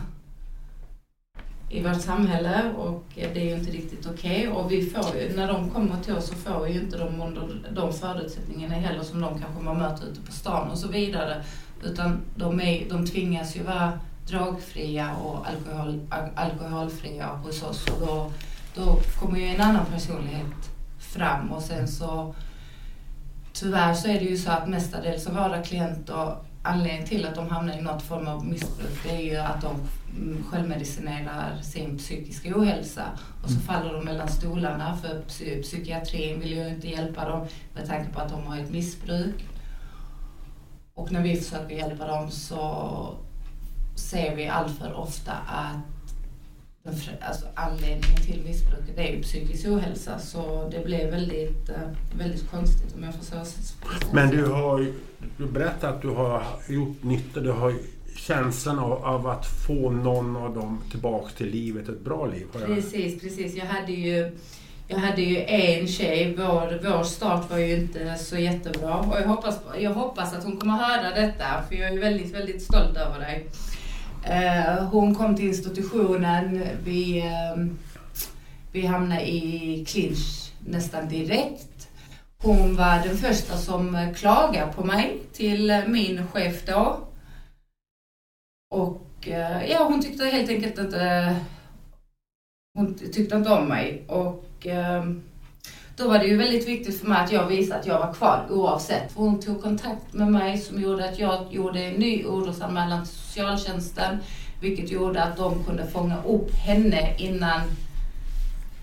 i 1.68 1.82
vårt 1.82 2.00
samhälle 2.00 2.72
och 2.76 3.04
det 3.14 3.40
är 3.40 3.44
ju 3.44 3.54
inte 3.54 3.70
riktigt 3.70 4.06
okej. 4.06 4.48
Okay. 4.48 4.62
Och 4.62 4.72
vi 4.72 4.86
får 4.86 5.16
ju, 5.16 5.36
när 5.36 5.48
de 5.48 5.70
kommer 5.70 6.00
till 6.00 6.14
oss 6.14 6.26
så 6.26 6.34
får 6.34 6.64
vi 6.64 6.72
ju 6.72 6.80
inte 6.80 6.98
de 6.98 7.22
under 7.22 7.70
de 7.70 7.92
förutsättningarna 7.92 8.74
heller 8.74 9.02
som 9.02 9.20
de 9.20 9.40
kanske 9.40 9.62
man 9.62 9.78
möter 9.78 10.06
ute 10.06 10.20
på 10.20 10.32
stan 10.32 10.70
och 10.70 10.78
så 10.78 10.88
vidare. 10.88 11.44
Utan 11.82 12.20
de, 12.36 12.60
är, 12.60 12.88
de 12.88 13.06
tvingas 13.06 13.56
ju 13.56 13.62
vara 13.62 13.98
drogfria 14.26 15.16
och 15.16 15.46
alkohol, 15.48 16.00
alkoholfria 16.34 17.26
hos 17.26 17.62
oss 17.62 17.86
och 17.86 18.06
då, 18.06 18.32
då 18.74 19.00
kommer 19.18 19.38
ju 19.38 19.46
en 19.46 19.60
annan 19.60 19.86
personlighet 19.86 20.70
fram 20.98 21.52
och 21.52 21.62
sen 21.62 21.88
så 21.88 22.34
tyvärr 23.52 23.94
så 23.94 24.08
är 24.08 24.14
det 24.14 24.24
ju 24.24 24.36
så 24.36 24.50
att 24.50 24.68
mestadels 24.68 25.26
av 25.26 25.34
våra 25.34 25.62
klienter 25.62 26.36
anledningen 26.62 27.06
till 27.06 27.26
att 27.26 27.34
de 27.34 27.48
hamnar 27.48 27.78
i 27.78 27.82
något 27.82 28.02
form 28.02 28.26
av 28.26 28.46
missbruk 28.46 29.02
det 29.02 29.10
är 29.10 29.20
ju 29.20 29.36
att 29.36 29.60
de 29.62 29.76
självmedicinerar 30.50 31.62
sin 31.62 31.98
psykiska 31.98 32.56
ohälsa 32.56 33.04
och 33.42 33.48
så 33.48 33.54
mm. 33.54 33.66
faller 33.66 33.92
de 33.92 34.04
mellan 34.04 34.28
stolarna 34.28 34.96
för 34.96 35.22
psykiatrin 35.62 36.40
vill 36.40 36.52
ju 36.52 36.68
inte 36.68 36.88
hjälpa 36.88 37.28
dem 37.28 37.46
med 37.74 37.86
tanke 37.86 38.12
på 38.12 38.20
att 38.20 38.30
de 38.30 38.46
har 38.46 38.58
ett 38.58 38.70
missbruk. 38.70 39.46
Och 40.94 41.12
när 41.12 41.22
vi 41.22 41.36
försöker 41.36 41.76
hjälpa 41.76 42.06
dem 42.06 42.30
så 42.30 43.14
ser 43.94 44.36
vi 44.36 44.48
alltför 44.48 44.92
ofta 44.92 45.32
att 45.32 45.93
alltså 47.20 47.46
anledningen 47.54 48.22
till 48.26 48.42
missbruket 48.44 48.98
är 48.98 49.12
ju 49.12 49.22
psykisk 49.22 49.66
ohälsa 49.66 50.18
så 50.18 50.68
det 50.70 50.84
blir 50.84 51.10
väldigt, 51.10 51.68
eh, 51.68 52.18
väldigt 52.18 52.50
konstigt 52.50 52.94
om 52.94 53.04
jag 53.04 53.14
får 53.14 53.24
säga 53.24 53.44
Men 54.12 54.30
du 54.30 54.44
har 54.44 54.92
du 55.36 55.46
berättat 55.46 55.84
att 55.84 56.02
du 56.02 56.08
har 56.08 56.42
gjort 56.68 57.02
nytta, 57.02 57.40
du 57.40 57.50
har 57.50 57.74
känslan 58.16 58.78
av, 58.78 58.92
av, 58.92 59.26
att 59.26 59.46
få 59.46 59.90
någon 59.90 60.36
av 60.36 60.54
dem 60.54 60.80
tillbaks 60.90 61.34
till 61.34 61.50
livet, 61.50 61.88
ett 61.88 62.00
bra 62.00 62.26
liv. 62.26 62.46
Precis, 62.52 63.20
precis. 63.20 63.54
Jag 63.54 63.66
hade 63.66 63.92
ju 63.92 64.38
jag 64.88 64.98
hade 64.98 65.22
ju 65.22 65.44
en 65.44 65.88
tjej, 65.88 66.34
vår, 66.38 66.90
vår 66.90 67.04
start 67.04 67.50
var 67.50 67.58
ju 67.58 67.74
inte 67.76 68.14
så 68.14 68.38
jättebra 68.38 68.94
och 68.94 69.16
jag 69.20 69.28
hoppas, 69.28 69.60
jag 69.78 69.94
hoppas 69.94 70.34
att 70.34 70.44
hon 70.44 70.56
kommer 70.56 70.72
höra 70.72 71.14
detta 71.14 71.44
för 71.68 71.74
jag 71.74 71.92
är 71.92 71.98
väldigt, 71.98 72.34
väldigt 72.34 72.62
stolt 72.62 72.96
över 72.96 73.20
dig. 73.20 73.46
Eh, 74.26 74.84
hon 74.84 75.14
kom 75.14 75.36
till 75.36 75.48
institutionen. 75.48 76.62
Vi, 76.84 77.20
ehm, 77.20 77.78
vi 78.72 78.86
hamnade 78.86 79.28
i 79.28 79.84
clinch 79.88 80.52
nästan 80.66 81.08
direkt. 81.08 81.88
Hon 82.42 82.76
var 82.76 83.02
den 83.08 83.16
första 83.16 83.56
som 83.56 84.14
klagade 84.16 84.72
på 84.72 84.84
mig 84.84 85.18
till 85.32 85.82
min 85.86 86.26
chef 86.26 86.66
då. 86.66 86.98
Och 88.70 89.28
eh, 89.28 89.70
ja, 89.70 89.84
hon 89.84 90.02
tyckte 90.02 90.24
helt 90.24 90.50
enkelt 90.50 90.78
inte... 90.78 91.36
Hon 92.74 92.94
tyckte 92.94 93.36
inte 93.36 93.50
om 93.50 93.68
mig. 93.68 94.04
Och 94.08 94.66
ehm, 94.66 95.22
då 95.96 96.08
var 96.08 96.18
det 96.18 96.26
ju 96.26 96.36
väldigt 96.36 96.68
viktigt 96.68 97.00
för 97.00 97.06
mig 97.06 97.24
att 97.24 97.32
jag 97.32 97.46
visade 97.46 97.80
att 97.80 97.86
jag 97.86 97.98
var 97.98 98.12
kvar 98.14 98.46
oavsett. 98.50 99.12
Hon 99.14 99.40
tog 99.40 99.62
kontakt 99.62 100.12
med 100.12 100.32
mig 100.32 100.58
som 100.58 100.82
gjorde 100.82 101.08
att 101.08 101.18
jag 101.18 101.46
gjorde 101.50 101.80
en 101.80 101.94
ny 101.94 102.24
orosanmälan 102.24 103.04
till 103.04 103.14
socialtjänsten. 103.14 104.18
Vilket 104.60 104.90
gjorde 104.90 105.22
att 105.22 105.36
de 105.36 105.64
kunde 105.64 105.86
fånga 105.86 106.22
upp 106.22 106.54
henne 106.54 107.14
innan 107.18 107.60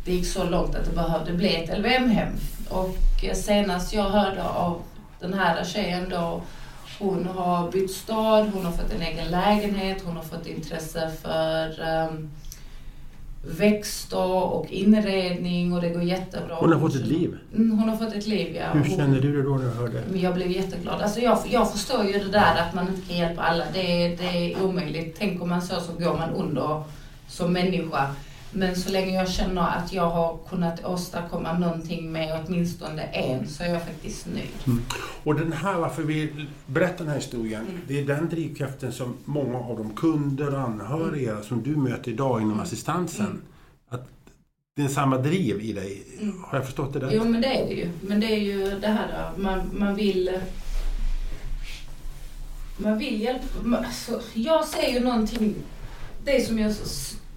det 0.06 0.12
gick 0.12 0.27
så 0.27 0.44
långt 0.44 0.75
att 0.75 0.86
det 0.86 0.96
behövde 0.96 1.34
bli 1.34 1.56
ett 1.56 1.80
LVM-hem. 1.80 2.34
Och 2.70 3.24
eh, 3.24 3.36
senast 3.36 3.94
jag 3.94 4.10
hörde 4.10 4.44
av 4.44 4.82
den 5.20 5.34
här 5.34 5.63
tjejen 5.63 6.10
då, 6.10 6.41
hon 7.00 7.25
har 7.25 7.72
bytt 7.72 7.91
stad, 7.91 8.51
hon 8.53 8.65
har 8.65 8.72
fått 8.72 8.94
en 8.94 9.01
egen 9.01 9.32
lägenhet, 9.32 10.03
hon 10.06 10.15
har 10.15 10.24
fått 10.24 10.48
intresse 10.48 11.12
för 11.22 11.68
um, 12.10 12.32
växter 13.43 14.31
och 14.53 14.65
inredning 14.71 15.74
och 15.74 15.81
det 15.81 15.89
går 15.89 16.03
jättebra. 16.03 16.55
Hon 16.55 16.74
har 16.74 16.79
fått 16.79 16.95
ett 16.95 17.07
liv? 17.07 17.38
Mm, 17.55 17.79
hon 17.79 17.89
har 17.89 17.98
fått 17.98 18.13
ett 18.13 18.27
liv, 18.27 18.55
ja. 18.55 18.79
Hur 18.79 18.98
känner 18.98 19.21
du 19.21 19.33
dig 19.33 19.43
då 19.43 19.50
när 19.50 19.65
du 19.65 19.71
hörde? 19.71 20.03
Jag 20.13 20.33
blev 20.33 20.51
jätteglad. 20.51 21.01
Alltså 21.01 21.19
jag, 21.19 21.39
jag 21.50 21.71
förstår 21.71 22.05
ju 22.05 22.13
det 22.13 22.31
där 22.31 22.62
att 22.67 22.74
man 22.74 22.88
inte 22.88 23.07
kan 23.07 23.17
hjälpa 23.17 23.41
alla. 23.41 23.63
Det, 23.74 24.07
det 24.15 24.53
är 24.53 24.63
omöjligt. 24.63 25.19
Tänker 25.19 25.45
man 25.45 25.62
så 25.62 25.79
så 25.81 25.93
går 25.93 26.13
man 26.17 26.29
under 26.29 26.83
som 27.27 27.53
människa. 27.53 28.07
Men 28.53 28.75
så 28.75 28.89
länge 28.89 29.15
jag 29.15 29.29
känner 29.29 29.62
att 29.62 29.93
jag 29.93 30.10
har 30.10 30.38
kunnat 30.50 30.86
åstadkomma 30.86 31.58
någonting 31.58 32.12
med 32.12 32.43
åtminstone 32.46 33.03
en 33.03 33.48
så 33.48 33.63
är 33.63 33.67
jag 33.67 33.86
faktiskt 33.86 34.25
nöjd. 34.25 34.50
Mm. 34.67 34.84
Och 35.24 35.36
den 35.36 35.51
här, 35.51 35.74
varför 35.74 36.03
vi 36.03 36.48
berättar 36.65 36.98
den 36.98 37.08
här 37.08 37.15
historien, 37.15 37.62
mm. 37.62 37.81
det 37.88 38.00
är 38.00 38.05
den 38.05 38.29
drivkraften 38.29 38.91
som 38.91 39.17
många 39.25 39.58
av 39.58 39.77
de 39.77 39.96
kunder 39.96 40.55
och 40.55 40.62
anhöriga 40.62 41.31
mm. 41.31 41.43
som 41.43 41.63
du 41.63 41.75
möter 41.75 42.12
idag 42.12 42.39
inom 42.39 42.51
mm. 42.51 42.63
assistansen, 42.63 43.25
mm. 43.25 43.41
att 43.89 44.08
det 44.75 44.81
är 44.81 44.88
samma 44.88 45.17
driv 45.17 45.62
i 45.62 45.74
dig. 45.74 46.03
Mm. 46.20 46.43
Har 46.43 46.58
jag 46.58 46.65
förstått 46.65 46.93
det 46.93 47.00
där? 47.00 47.12
Jo, 47.12 47.24
men 47.24 47.41
det 47.41 47.48
är 47.48 47.67
det 47.67 47.74
ju. 47.74 47.89
Men 48.01 48.20
det 48.20 48.27
är 48.27 48.39
ju 48.39 48.79
det 48.79 48.88
här 48.88 49.31
man, 49.38 49.70
man 49.74 49.96
vill 49.96 50.31
man 52.77 52.98
vill 52.98 53.22
hjälpa. 53.22 53.77
Alltså, 53.77 54.22
jag 54.34 54.65
ser 54.65 54.93
ju 54.93 55.00
någonting, 55.00 55.55
det 56.25 56.48
som 56.48 56.60
jag 56.60 56.74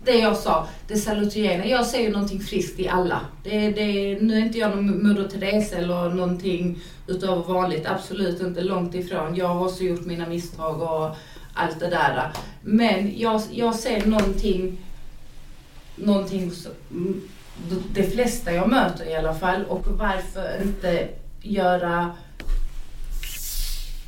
det 0.04 0.18
jag 0.18 0.36
sa, 0.36 0.68
det 0.88 0.96
salutogena. 0.96 1.66
Jag 1.66 1.86
ser 1.86 2.00
ju 2.00 2.10
någonting 2.10 2.40
friskt 2.40 2.80
i 2.80 2.88
alla. 2.88 3.20
Det, 3.42 3.70
det, 3.70 4.18
nu 4.20 4.34
är 4.34 4.40
inte 4.40 4.58
jag 4.58 4.76
någon 4.76 5.08
Moder 5.08 5.28
Teresa 5.28 5.76
eller 5.76 6.14
någonting 6.14 6.78
utöver 7.06 7.42
vanligt, 7.42 7.86
absolut 7.86 8.40
inte, 8.40 8.60
långt 8.60 8.94
ifrån. 8.94 9.36
Jag 9.36 9.48
har 9.48 9.64
också 9.64 9.84
gjort 9.84 10.04
mina 10.04 10.28
misstag 10.28 10.82
och 10.82 11.16
allt 11.54 11.80
det 11.80 11.88
där. 11.90 12.32
Men 12.62 13.18
jag, 13.18 13.42
jag 13.52 13.74
ser 13.74 14.06
någonting, 14.06 14.78
någonting, 15.96 16.52
de 17.94 18.02
flesta 18.02 18.52
jag 18.52 18.68
möter 18.68 19.10
i 19.10 19.16
alla 19.16 19.34
fall, 19.34 19.64
och 19.64 19.86
varför 19.86 20.62
inte 20.62 21.08
göra 21.42 22.16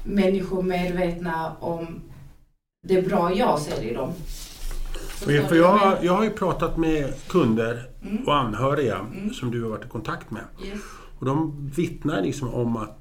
människor 0.05 0.63
medvetna 0.63 1.57
om 1.61 2.03
det 2.83 3.03
bra 3.03 3.35
jag 3.35 3.59
ser 3.59 3.83
i 3.83 3.95
dem. 3.95 4.13
För 5.25 5.55
jag, 5.57 6.05
jag 6.05 6.13
har 6.13 6.25
ju 6.25 6.31
pratat 6.31 6.77
med 6.77 7.15
kunder 7.29 7.83
mm. 8.03 8.25
och 8.27 8.37
anhöriga 8.37 8.99
mm. 8.99 9.33
som 9.35 9.51
du 9.51 9.63
har 9.63 9.71
varit 9.71 9.85
i 9.85 9.89
kontakt 9.89 10.31
med. 10.31 10.45
Yes. 10.65 10.81
Och 11.19 11.27
de 11.27 11.71
vittnar 11.77 12.23
liksom 12.23 12.55
om 12.55 12.77
att 12.77 12.99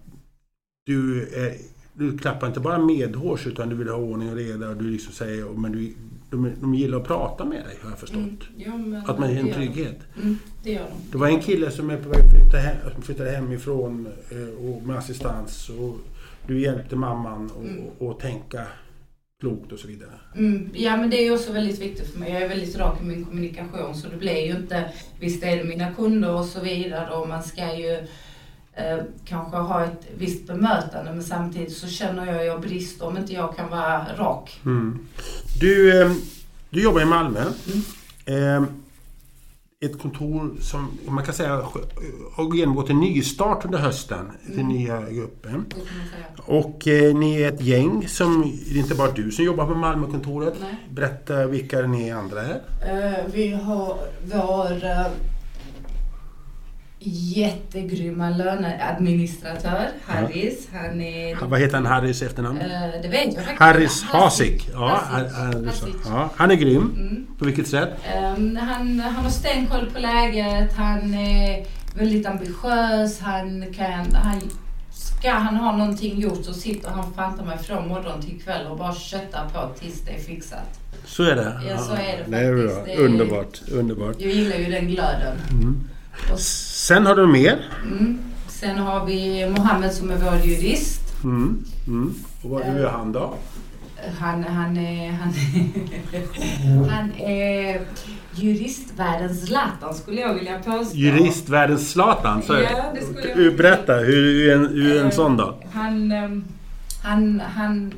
du, 0.86 1.22
är, 1.24 1.56
du 1.94 2.18
klappar 2.18 2.48
inte 2.48 2.60
bara 2.60 2.78
medhårs 2.78 3.48
utan 3.48 3.70
du 3.70 3.76
vill 3.76 3.90
ha 3.90 3.98
ordning 3.98 4.30
och 4.30 4.36
reda. 4.36 4.70
Och 4.70 4.76
du 4.78 4.92
liksom 4.92 5.14
säger, 5.14 5.46
men 5.46 5.72
du 5.72 5.94
de, 6.30 6.52
de 6.62 6.76
gillar 6.76 6.98
att 6.98 7.08
prata 7.08 7.46
med 7.46 7.66
dig 7.66 7.78
har 7.82 7.90
jag 7.90 8.00
förstått. 8.00 8.18
Mm. 8.18 8.94
Ja, 8.94 9.12
Att 9.12 9.20
man 9.20 9.30
ger 9.30 9.40
en 9.40 9.48
gör 9.48 9.54
de. 9.54 9.60
trygghet. 9.60 10.00
Mm, 10.22 10.38
det 10.64 10.72
gör 10.72 10.80
de. 10.90 11.12
Det 11.12 11.18
var 11.18 11.28
en 11.28 11.40
kille 11.40 11.72
som 11.72 11.90
är 11.90 11.98
på 11.98 12.10
väg 12.10 12.26
att 12.26 12.32
flytta 12.32 12.58
hem, 12.58 13.02
flyttade 13.02 13.32
hemifrån 13.32 14.08
eh, 14.30 14.66
och 14.66 14.84
med 14.84 14.98
assistans. 14.98 15.70
Och 15.70 15.98
du 16.48 16.60
hjälpte 16.60 16.96
mamman 16.96 17.46
att 17.46 18.02
Mm. 18.02 18.14
tänka 18.22 18.68
klokt 19.40 19.72
och 19.72 19.80
så 19.80 19.88
vidare. 19.88 20.12
Mm, 20.36 20.70
ja 20.74 20.98
men 20.98 21.10
det 21.10 21.18
är 21.18 21.24
ju 21.24 21.34
också 21.34 21.52
väldigt 21.52 21.80
viktigt 21.80 22.12
för 22.12 22.20
mig. 22.20 22.32
Jag 22.32 22.42
är 22.42 22.50
väldigt 22.50 22.76
rak 22.76 23.02
i 23.02 23.06
min 23.06 23.26
kommunikation 23.26 23.96
så 23.96 24.08
det 24.08 24.18
blir 24.18 24.46
ju 24.46 24.56
inte, 24.56 24.92
visst 25.20 25.44
är 25.44 25.58
det 25.58 25.64
mina 25.64 25.94
kunder 25.94 26.34
och 26.34 26.46
så 26.46 26.62
vidare 26.62 27.16
och 27.16 27.30
man 27.30 27.44
ska 27.44 27.76
ju 27.76 28.08
eh, 28.74 29.00
kanske 29.26 29.58
ha 29.58 29.84
ett 29.84 30.08
visst 30.18 30.48
bemötande 30.48 31.12
men 31.14 31.24
samtidigt 31.24 31.78
så 31.78 31.88
känner 31.88 32.26
jag 32.26 32.46
jag 32.46 32.62
brister 32.62 33.08
om 33.08 33.18
inte 33.18 33.34
jag 33.34 33.56
kan 33.56 33.70
vara 33.70 34.06
rak. 34.18 34.60
Mm. 34.66 35.08
Du, 35.60 36.02
eh, 36.02 36.12
du 36.70 36.84
jobbar 36.84 37.02
i 37.02 37.06
Malmö. 37.06 37.44
Mm. 38.26 38.64
Eh, 38.64 38.70
ett 39.86 40.02
kontor 40.02 40.52
som 40.62 40.88
man 41.08 41.24
kan 41.24 41.34
säga 41.34 41.62
har 42.36 42.56
genomgått 42.56 42.90
en 42.90 43.00
nystart 43.00 43.66
under 43.66 43.78
hösten. 43.78 44.32
Den 44.48 44.60
Mm. 44.60 44.68
nya 44.68 45.02
gruppen. 45.10 45.66
Och 46.46 46.88
eh, 46.88 47.16
ni 47.16 47.42
är 47.42 47.52
ett 47.54 47.62
gäng 47.62 48.08
som, 48.08 48.42
det 48.70 48.74
är 48.76 48.78
inte 48.80 48.96
bara 48.96 49.12
du 49.12 49.32
som 49.32 49.46
jobbar 49.46 49.66
på 49.66 49.76
Malmökontoret. 49.76 50.54
Nej. 50.62 50.76
Berätta 50.90 51.48
vilka 51.48 51.82
ni 51.82 52.12
andra 52.12 52.42
är. 52.42 52.62
Eh, 52.82 53.26
vi 53.34 53.48
har 53.54 53.98
vår 54.34 54.74
uh, 54.74 55.08
jättegrymma 57.10 58.30
löneadministratör 58.30 59.88
Harris. 60.06 60.68
Han 60.74 61.02
är... 61.02 61.36
Vad 61.46 61.60
heter 61.60 61.76
han, 61.76 61.86
Harrys 61.86 62.22
efternamn? 62.22 62.58
Eh, 62.62 62.68
det 63.02 63.08
vet 63.08 63.26
jag 63.26 63.34
faktiskt. 63.36 63.60
Harris 63.60 64.04
Hasik. 64.04 64.70
Ja, 64.74 64.88
Hasik. 65.10 65.34
Harris- 65.38 65.66
Hasik. 65.66 65.96
ja, 66.06 66.30
han 66.36 66.52
är 66.52 66.56
grym. 66.56 66.92
Mm. 66.96 67.28
På 67.40 67.46
vilket 67.46 67.68
sätt? 67.68 67.90
Um, 68.38 68.56
han, 68.62 69.00
han 69.00 69.24
har 69.24 69.30
stenkoll 69.30 69.90
på 69.94 70.00
läget, 70.00 70.74
han 70.74 71.14
är 71.14 71.66
väldigt 71.98 72.26
ambitiös, 72.28 73.20
han 73.20 73.74
kan... 73.74 74.16
Han, 74.16 74.42
ska 74.92 75.32
han 75.32 75.56
ha 75.56 75.78
någonting 75.78 76.20
gjort 76.20 76.46
så 76.46 76.54
sitter 76.54 76.90
han 76.90 77.14
framför 77.14 77.46
mig 77.46 77.58
från 77.58 77.88
morgon 77.88 78.22
till 78.22 78.42
kväll 78.42 78.68
och 78.68 78.78
bara 78.78 78.94
köttar 78.96 79.50
på 79.50 79.70
tills 79.80 80.02
det 80.02 80.12
är 80.12 80.20
fixat. 80.20 80.80
Så 81.06 81.24
är 81.24 81.36
det? 81.36 81.62
Ja, 81.70 81.78
så 81.78 81.94
är 81.94 81.98
det 81.98 82.32
Det 82.32 82.38
är 82.38 82.54
bra. 82.56 82.76
faktiskt. 82.76 82.86
Det 82.98 83.04
är- 83.04 83.06
Underbart. 83.06 83.62
Underbart. 83.72 84.16
Jag 84.20 84.32
gillar 84.32 84.56
ju 84.58 84.66
den 84.72 84.88
glöden. 84.88 85.38
Och, 86.34 86.40
Sen 86.40 87.06
har 87.06 87.16
du 87.16 87.28
mer. 87.28 87.60
mm, 87.84 88.20
sen 88.48 88.78
har 88.78 89.06
vi 89.06 89.50
Mohammed 89.58 89.92
som 89.94 90.10
är 90.12 90.16
vår 90.18 90.36
jurist. 90.46 91.02
Mm. 91.24 91.66
Mm. 91.88 92.14
Och 92.44 92.50
vad 92.50 92.62
är 92.62 92.88
han 92.90 93.12
då? 93.12 93.34
Han, 94.20 94.44
han, 94.44 94.78
är, 94.78 95.12
han, 95.12 95.30
är, 95.30 96.90
han 96.90 97.12
är 97.20 97.82
juristvärldens 98.36 99.46
Zlatan 99.48 99.94
skulle 99.96 100.22
jag 100.22 100.34
vilja 100.34 100.60
påstå. 100.60 100.98
Juristvärldens 100.98 101.92
Zlatan. 101.92 102.42
Så 102.42 102.54
Ja, 102.54 102.84
det 102.96 103.02
skulle 103.06 103.44
jag- 103.44 103.56
Berätta, 103.58 103.94
hur, 103.94 104.06
hur, 104.34 104.50
är 104.50 104.56
en, 104.56 104.68
hur 104.68 105.02
en 105.06 105.12
sån 105.12 105.38
då? 105.38 105.58
Han, 105.74 106.12
ehm, 106.12 106.44
han, 107.04 107.40
han, 107.56 107.94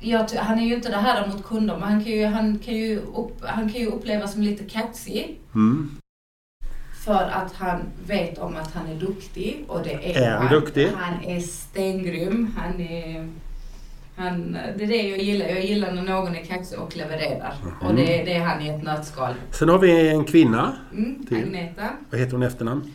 jag, 0.00 0.26
han 0.38 0.58
är 0.58 0.64
ju 0.66 0.74
inte 0.74 0.88
det 0.90 0.96
här 0.96 1.26
mot 1.26 1.44
kunder, 1.46 1.74
men 1.80 1.88
han 1.88 2.04
kan 2.04 2.12
ju, 2.12 2.26
han 2.26 2.58
kan 2.58 2.74
ju, 2.74 2.96
upp, 2.98 3.42
han 3.44 3.70
kan 3.72 3.80
ju 3.80 3.86
upplevas 3.86 4.32
som 4.32 4.42
lite 4.42 4.64
kaxig. 4.64 5.40
Mm. 5.54 5.90
För 7.04 7.30
att 7.32 7.52
han 7.52 7.80
vet 8.06 8.38
om 8.38 8.56
att 8.56 8.74
han 8.74 8.86
är 8.86 8.94
duktig 8.94 9.64
och 9.68 9.80
det 9.84 9.92
är, 10.16 10.22
Är 10.22 10.36
han 10.36 10.48
duktig? 10.52 10.88
Han 10.96 11.24
är 11.24 11.40
stengrym. 11.40 12.54
Han 12.56 12.80
är, 12.80 13.28
han, 14.16 14.52
det 14.76 14.84
är 14.84 14.88
det 14.88 15.02
jag 15.02 15.18
gillar. 15.18 15.46
Jag 15.46 15.64
gillar 15.64 15.92
när 15.92 16.02
någon 16.02 16.34
är 16.36 16.44
kaxig 16.44 16.78
och 16.78 16.96
levererar. 16.96 17.54
Mhm. 17.62 17.88
Och 17.88 17.94
det, 17.94 18.02
det 18.04 18.32
är 18.32 18.40
han 18.44 18.62
i 18.62 18.68
ett 18.68 18.82
nötskal. 18.82 19.34
Sen 19.50 19.68
har 19.68 19.78
vi 19.78 20.08
en 20.08 20.24
kvinna. 20.24 20.76
Mm, 20.92 21.26
Till. 21.26 21.42
Agneta. 21.44 21.88
Vad 22.10 22.20
heter 22.20 22.32
hon 22.32 22.42
efternamn? 22.42 22.92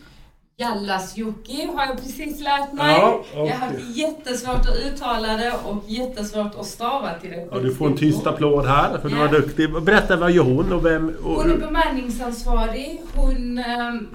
Jallasjokki 0.60 1.66
har 1.76 1.86
jag 1.86 1.96
precis 1.96 2.40
lärt 2.40 2.72
mig. 2.72 2.96
Ja, 2.98 3.22
Jag 3.34 3.40
har 3.40 3.48
haft 3.48 3.96
jättesvårt 3.96 4.60
att 4.68 4.76
uttala 4.86 5.36
det 5.36 5.52
och 5.64 5.84
jättesvårt 5.86 6.54
att 6.60 6.66
stava 6.66 7.14
till 7.20 7.30
det. 7.30 7.48
Ja, 7.52 7.58
du 7.58 7.74
får 7.74 7.86
en 7.86 7.96
tyst 7.96 8.26
applåd 8.26 8.66
här 8.66 8.98
för 8.98 9.08
du 9.08 9.14
Ja. 9.16 9.20
var 9.20 9.28
duktig. 9.28 9.82
Berätta, 9.82 10.16
vad 10.16 10.30
gör 10.32 10.42
hon 10.44 10.72
och 10.72 10.86
vem? 10.86 11.16
Och, 11.24 11.30
Hon 11.34 11.50
är 11.50 11.56
bemanningsansvarig. 11.56 13.00
Hon, 13.14 13.58
ehm, 13.58 14.08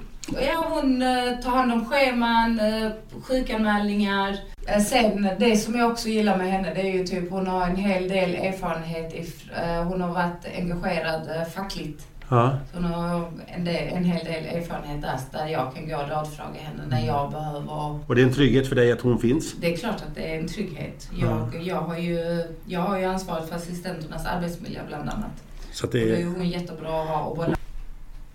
ja, 0.46 0.64
hon 0.68 1.02
eh, 1.02 1.38
tar 1.42 1.50
hand 1.50 1.72
om 1.72 1.84
scheman, 1.86 2.60
eh, 2.60 2.90
sjukanmälningar. 3.22 4.36
Eh, 4.66 4.82
Sen 4.82 5.28
det 5.38 5.56
som 5.56 5.74
jag 5.78 5.90
också 5.90 6.08
gillar 6.08 6.36
med 6.36 6.52
henne 6.52 6.74
det 6.74 6.80
är 6.80 6.92
ju 6.92 7.04
typ 7.06 7.30
hon 7.30 7.46
har 7.46 7.66
en 7.66 7.76
hel 7.76 8.08
del 8.08 8.34
erfarenhet. 8.34 9.14
Hon 9.88 10.00
har 10.00 10.08
varit 10.14 10.46
engagerad 10.56 11.28
fackligt. 11.54 12.06
Ja. 12.28 12.58
Så 12.72 12.76
Hon 12.76 12.84
har 12.84 13.30
en, 13.46 13.64
del, 13.64 13.88
en 13.96 14.04
hel 14.04 14.24
del 14.24 14.44
erfarenhet 14.56 15.04
där, 15.32 15.46
jag 15.46 15.74
kan 15.74 15.88
gå 15.88 15.96
och 15.96 16.08
rådfråga 16.08 16.60
henne 16.60 16.82
när 16.88 17.06
jag 17.06 17.30
behöver. 17.30 18.00
och 18.06 18.14
det 18.14 18.22
är 18.22 18.26
en 18.26 18.32
trygghet 18.34 18.68
för 18.68 18.76
dig 18.76 18.92
att 18.92 19.00
hon 19.00 19.18
finns? 19.18 19.52
Det 19.60 19.72
är 19.72 19.76
klart 19.76 19.96
att 19.96 20.14
det 20.14 20.34
är 20.34 20.40
en 20.40 20.48
trygghet. 20.48 21.08
Jag, 21.20 21.62
jag, 21.62 21.80
har, 21.80 21.96
ju, 21.98 22.44
jag 22.66 22.80
har 22.80 22.98
ju 22.98 23.04
ansvaret 23.04 23.48
för 23.48 23.56
assistenternas 23.56 24.26
arbetsmiljö 24.26 24.80
bland 24.86 25.08
annat. 25.10 25.42
Så 25.72 25.86
att 25.86 25.94
Och 25.94 26.00
det 26.00 26.06
då 26.08 26.14
är 26.14 26.20
är, 26.20 26.24
hon 26.24 26.48
jättebra 26.48 27.02
att 27.02 27.08
ha 27.08 27.20
och 27.22 27.36
bolla 27.36 27.56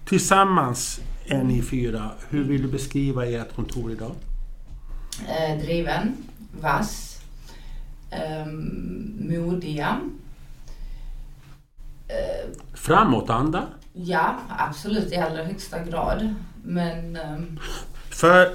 tillsammans 0.06 1.00
är 1.26 1.44
ni 1.44 1.62
fyra. 1.62 2.12
Hur 2.30 2.44
vill 2.44 2.62
du 2.62 2.68
beskriva 2.68 3.26
ert 3.26 3.56
kontor 3.56 3.92
idag? 3.92 4.12
eh, 5.28 5.58
driven, 5.62 6.18
vass, 6.62 7.22
ehm, 8.12 9.18
modiga. 9.30 10.02
Eh, 12.08 12.50
Framåtanda? 12.74 13.68
Ja, 13.94 14.36
absolut 14.50 15.12
i 15.12 15.16
allra 15.16 15.44
högsta 15.44 15.84
grad. 15.84 16.36
Men 16.64 17.18
Um... 17.18 17.60
För 18.10 18.46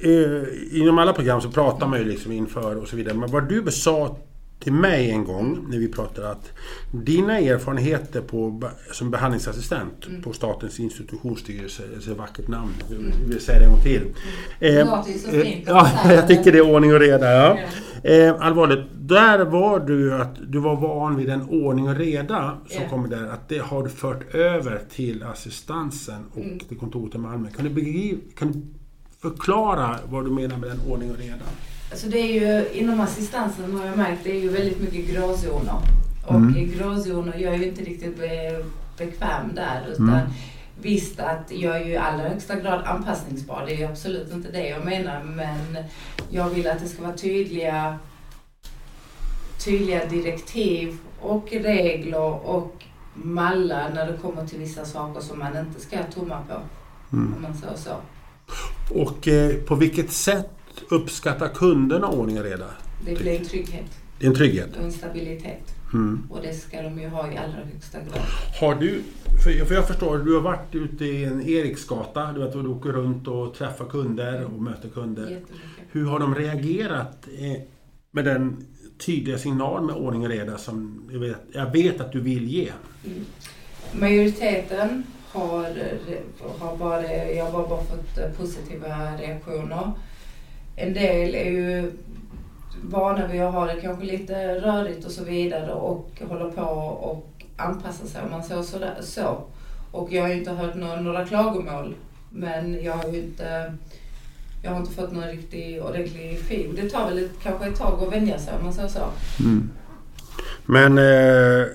eh, 0.00 0.80
inom 0.80 0.98
alla 0.98 1.12
program 1.12 1.40
så 1.40 1.50
pratar 1.50 1.86
man 1.86 1.98
ju 1.98 2.04
liksom 2.04 2.32
inför 2.32 2.76
och 2.76 2.88
så 2.88 2.96
vidare. 2.96 3.14
Men 3.14 3.30
vad 3.30 3.48
du 3.48 3.70
sa 3.70 4.16
till 4.62 4.72
mig 4.72 5.10
en 5.10 5.24
gång 5.24 5.66
när 5.68 5.78
vi 5.78 5.88
pratade 5.88 6.30
att 6.30 6.50
dina 6.92 7.38
erfarenheter 7.38 8.20
på, 8.20 8.62
som 8.92 9.10
behandlingsassistent 9.10 10.06
Mm. 10.08 10.22
på 10.22 10.32
Statens 10.32 10.80
institutionsstyrelse, 10.80 11.82
det 11.90 12.06
är 12.08 12.12
ett 12.12 12.18
vackert 12.18 12.48
namn, 12.48 12.72
jag 12.90 13.28
vill 13.28 13.40
säga 13.40 13.58
det 13.58 13.64
en 13.64 13.70
gång 13.72 13.82
till. 13.82 14.02
Eh, 14.60 15.04
så 15.18 15.36
eh, 15.36 15.42
fint 15.42 15.68
att 15.68 15.88
Ja, 16.04 16.12
jag 16.12 16.28
tycker 16.28 16.52
det 16.52 16.58
är 16.58 16.70
ordning 16.74 16.92
och 16.94 17.00
reda. 17.00 17.32
Ja. 17.32 17.58
Eh, 18.10 18.34
allvarligt, 18.40 18.86
där 18.94 19.44
var 19.44 19.80
du 19.80 20.14
att 20.14 20.36
du 20.48 20.58
var 20.58 20.76
van 20.76 21.16
vid 21.16 21.28
en 21.30 21.42
ordning 21.42 21.88
och 21.88 21.96
reda 21.96 22.56
som 22.68 22.82
Ja. 22.82 22.88
kommer 22.88 23.08
där. 23.08 23.26
Att 23.28 23.48
det 23.48 23.58
har 23.58 23.82
du 23.82 23.88
fört 23.90 24.34
över 24.34 24.80
till 24.94 25.22
assistansen 25.22 26.24
och 26.32 26.38
Mm. 26.44 26.58
till 26.58 26.78
kontoret 26.78 27.14
i 27.14 27.18
Malmö. 27.18 27.48
Kan 27.56 27.64
du, 27.64 27.70
begriva, 27.70 28.18
kan 28.38 28.52
du 28.52 28.60
förklara 29.22 29.96
vad 30.10 30.24
du 30.24 30.30
menar 30.30 30.56
med 30.56 30.70
den 30.70 30.80
ordning 30.90 31.10
och 31.10 31.18
reda? 31.18 31.44
Alltså 31.92 32.06
det 32.06 32.18
är 32.18 32.32
ju, 32.40 32.68
inom 32.80 33.00
assistansen 33.00 33.74
har 33.76 33.86
jag 33.86 33.96
märkt, 33.96 34.20
det 34.24 34.30
är 34.30 34.40
ju 34.40 34.48
väldigt 34.48 34.80
mycket 34.80 35.14
gråzoner. 35.14 35.74
Och 36.26 36.34
Mm. 36.34 36.70
gråzoner, 36.70 37.38
jag 37.38 37.54
är 37.54 37.58
ju 37.58 37.68
inte 37.68 37.82
riktigt 37.84 38.18
be, 38.18 38.64
bekväm 38.98 39.54
där. 39.54 39.86
Utan 39.92 40.08
Mm. 40.08 40.26
Visst 40.82 41.20
att 41.20 41.50
jag 41.52 41.76
är 41.76 41.84
ju 41.84 41.92
i 41.92 41.96
allra 41.96 42.28
högsta 42.28 42.56
grad 42.60 42.84
anpassningsbar, 42.84 43.64
det 43.66 43.74
är 43.74 43.78
ju 43.78 43.84
absolut 43.84 44.32
inte 44.32 44.50
det 44.52 44.68
jag 44.68 44.84
menar. 44.84 45.22
Men 45.22 45.84
jag 46.30 46.48
vill 46.50 46.66
att 46.68 46.80
det 46.80 46.88
ska 46.88 47.02
vara 47.02 47.16
tydliga, 47.16 47.98
tydliga 49.64 50.04
direktiv 50.06 50.98
och 51.20 51.48
regler 51.52 52.46
och 52.46 52.84
mallar 53.14 53.90
när 53.94 54.12
det 54.12 54.18
kommer 54.18 54.46
till 54.46 54.58
vissa 54.58 54.84
saker 54.84 55.20
som 55.20 55.38
man 55.38 55.56
inte 55.56 55.80
ska 55.80 55.96
tumma 56.14 56.38
på. 56.48 56.54
Mm. 57.16 57.34
Om 57.36 57.42
man 57.42 57.54
säger 57.54 57.76
så. 57.76 57.94
Och 58.94 59.28
eh, 59.28 59.54
på 59.56 59.74
vilket 59.74 60.12
sätt 60.12 60.50
uppskattar 60.90 61.48
kunderna 61.48 62.08
ordning 62.08 62.38
och 62.38 62.44
reda? 62.44 62.66
Det 63.04 63.14
blir 63.18 63.38
en 63.40 63.44
trygghet 63.44 63.84
Det 64.18 64.26
är 64.26 64.30
en 64.30 64.36
trygghet. 64.36 64.76
och 64.76 64.82
en 64.82 64.92
stabilitet. 64.92 65.74
Mm. 65.92 66.26
Och 66.30 66.42
det 66.42 66.52
ska 66.52 66.82
de 66.82 67.00
ju 67.00 67.08
ha 67.08 67.32
i 67.32 67.36
allra 67.36 67.64
högsta 67.72 67.98
grad. 67.98 68.22
Har 68.60 68.74
du, 68.74 69.02
för, 69.44 69.64
för 69.64 69.74
jag 69.74 69.88
förstår, 69.88 70.18
du 70.18 70.34
har 70.34 70.40
varit 70.40 70.74
ute 70.74 71.04
i 71.04 71.24
en 71.24 71.48
Eriksgata, 71.48 72.32
du 72.32 72.40
vet, 72.40 72.52
du 72.52 72.66
åker 72.68 72.92
runt 72.92 73.28
och 73.28 73.54
träffar 73.54 73.84
kunder 73.84 74.44
och 74.44 74.62
möter 74.62 74.88
kunder. 74.88 75.22
Jättemycket. 75.22 75.84
Hur 75.90 76.06
har 76.06 76.18
de 76.18 76.34
reagerat 76.34 77.28
eh, 77.38 77.62
med 78.10 78.24
den 78.24 78.66
tydliga 78.98 79.38
signal 79.38 79.84
med 79.84 79.94
ordning 79.94 80.22
och 80.22 80.28
reda 80.28 80.58
som 80.58 81.08
jag 81.12 81.18
vet, 81.20 81.36
jag 81.52 81.72
vet 81.72 82.00
att 82.00 82.12
du 82.12 82.20
vill 82.20 82.48
ge? 82.48 82.72
Mm. 83.04 83.24
Majoriteten 83.92 85.04
har, 85.28 85.66
har 86.58 86.76
bara, 86.76 87.12
jag 87.12 87.44
har 87.44 87.68
bara 87.68 87.84
fått 87.84 88.36
positiva 88.38 89.16
reaktioner. 89.18 89.92
En 90.76 90.94
del 90.94 91.34
är 91.34 91.50
ju 91.50 91.92
vana 92.82 93.26
vid 93.26 93.42
att 93.42 93.54
ha 93.54 93.66
det 93.66 93.80
kanske 93.80 94.04
lite 94.04 94.54
rörigt 94.54 95.06
och 95.06 95.12
så 95.12 95.24
vidare 95.24 95.72
och 95.72 96.22
håller 96.28 96.50
på 96.50 96.62
och 96.62 97.44
anpassar 97.56 98.06
sig 98.06 98.22
om 98.22 98.30
man 98.30 98.42
så, 98.42 98.62
så, 98.62 98.78
så. 99.00 99.38
Och 99.90 100.12
jag 100.12 100.22
har 100.22 100.28
ju 100.28 100.38
inte 100.38 100.50
hört 100.50 100.74
några, 100.74 101.00
några 101.00 101.24
klagomål. 101.24 101.94
Men 102.30 102.84
jag 102.84 102.92
har 102.92 103.08
ju 103.08 103.18
inte, 103.18 103.74
jag 104.62 104.70
har 104.70 104.80
inte 104.80 104.92
fått 104.92 105.12
någon 105.12 105.28
riktig 105.28 105.82
ordentlig 105.82 106.40
feed. 106.40 106.74
Det 106.76 106.90
tar 106.90 107.08
väl 107.08 107.24
ett, 107.24 107.30
kanske 107.42 107.66
ett 107.66 107.78
tag 107.78 108.02
att 108.02 108.12
vänja 108.12 108.38
sig 108.38 108.54
om 108.58 108.64
man 108.64 108.72
säger 108.72 108.88
så. 108.88 109.04
Mm. 109.40 109.70
Men 110.66 110.98
eh, 110.98 111.66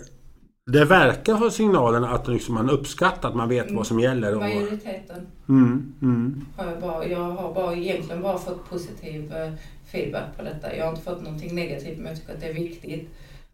det 0.71 0.85
verkar 0.85 1.33
ha 1.33 1.51
signalerna 1.51 2.09
att 2.09 2.27
liksom 2.27 2.55
man 2.55 2.69
uppskattar 2.69 3.29
att 3.29 3.35
man 3.35 3.49
vet 3.49 3.71
vad 3.71 3.87
som 3.87 3.99
gäller. 3.99 4.35
Och... 4.35 4.41
Majoriteten 4.41 5.27
Mm, 5.49 5.93
mm. 6.01 6.45
har 6.57 6.65
jag 6.65 6.81
bara, 6.81 7.05
jag 7.05 7.19
har 7.31 7.53
bara 7.53 7.75
egentligen 7.75 8.21
bara 8.21 8.37
fått 8.37 8.69
positiv 8.69 9.33
eh, 9.33 9.53
feedback 9.91 10.37
på 10.37 10.43
detta. 10.43 10.75
Jag 10.75 10.85
har 10.85 10.91
inte 10.91 11.03
fått 11.03 11.21
någonting 11.23 11.55
negativt 11.55 11.97
men 11.97 12.07
jag 12.07 12.17
tycker 12.17 12.33
att 12.33 12.39
det 12.39 12.47
är 12.47 12.53
viktigt 12.53 13.09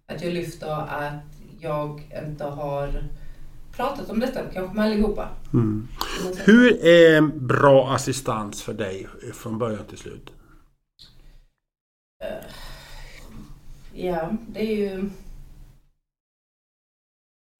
att 0.08 0.23
jag 0.23 0.34
lyfter 0.34 0.67
att 0.71 1.13
jag 1.60 2.02
inte 2.28 2.43
har 2.43 3.04
pratat 3.76 4.10
om 4.10 4.19
detta, 4.19 4.39
kanske 4.54 4.76
med 4.76 4.86
allihopa. 4.86 5.30
Mm. 5.54 5.88
Hur 6.45 6.86
är 6.86 7.21
bra 7.21 7.93
assistans 7.93 8.63
för 8.63 8.73
dig 8.73 9.08
från 9.34 9.58
början 9.58 9.86
till 9.89 9.97
slut? 9.97 10.32
Eh, 12.23 12.45
Ja, 13.95 14.32
det 14.47 14.60
är 14.60 14.76
ju 14.78 15.10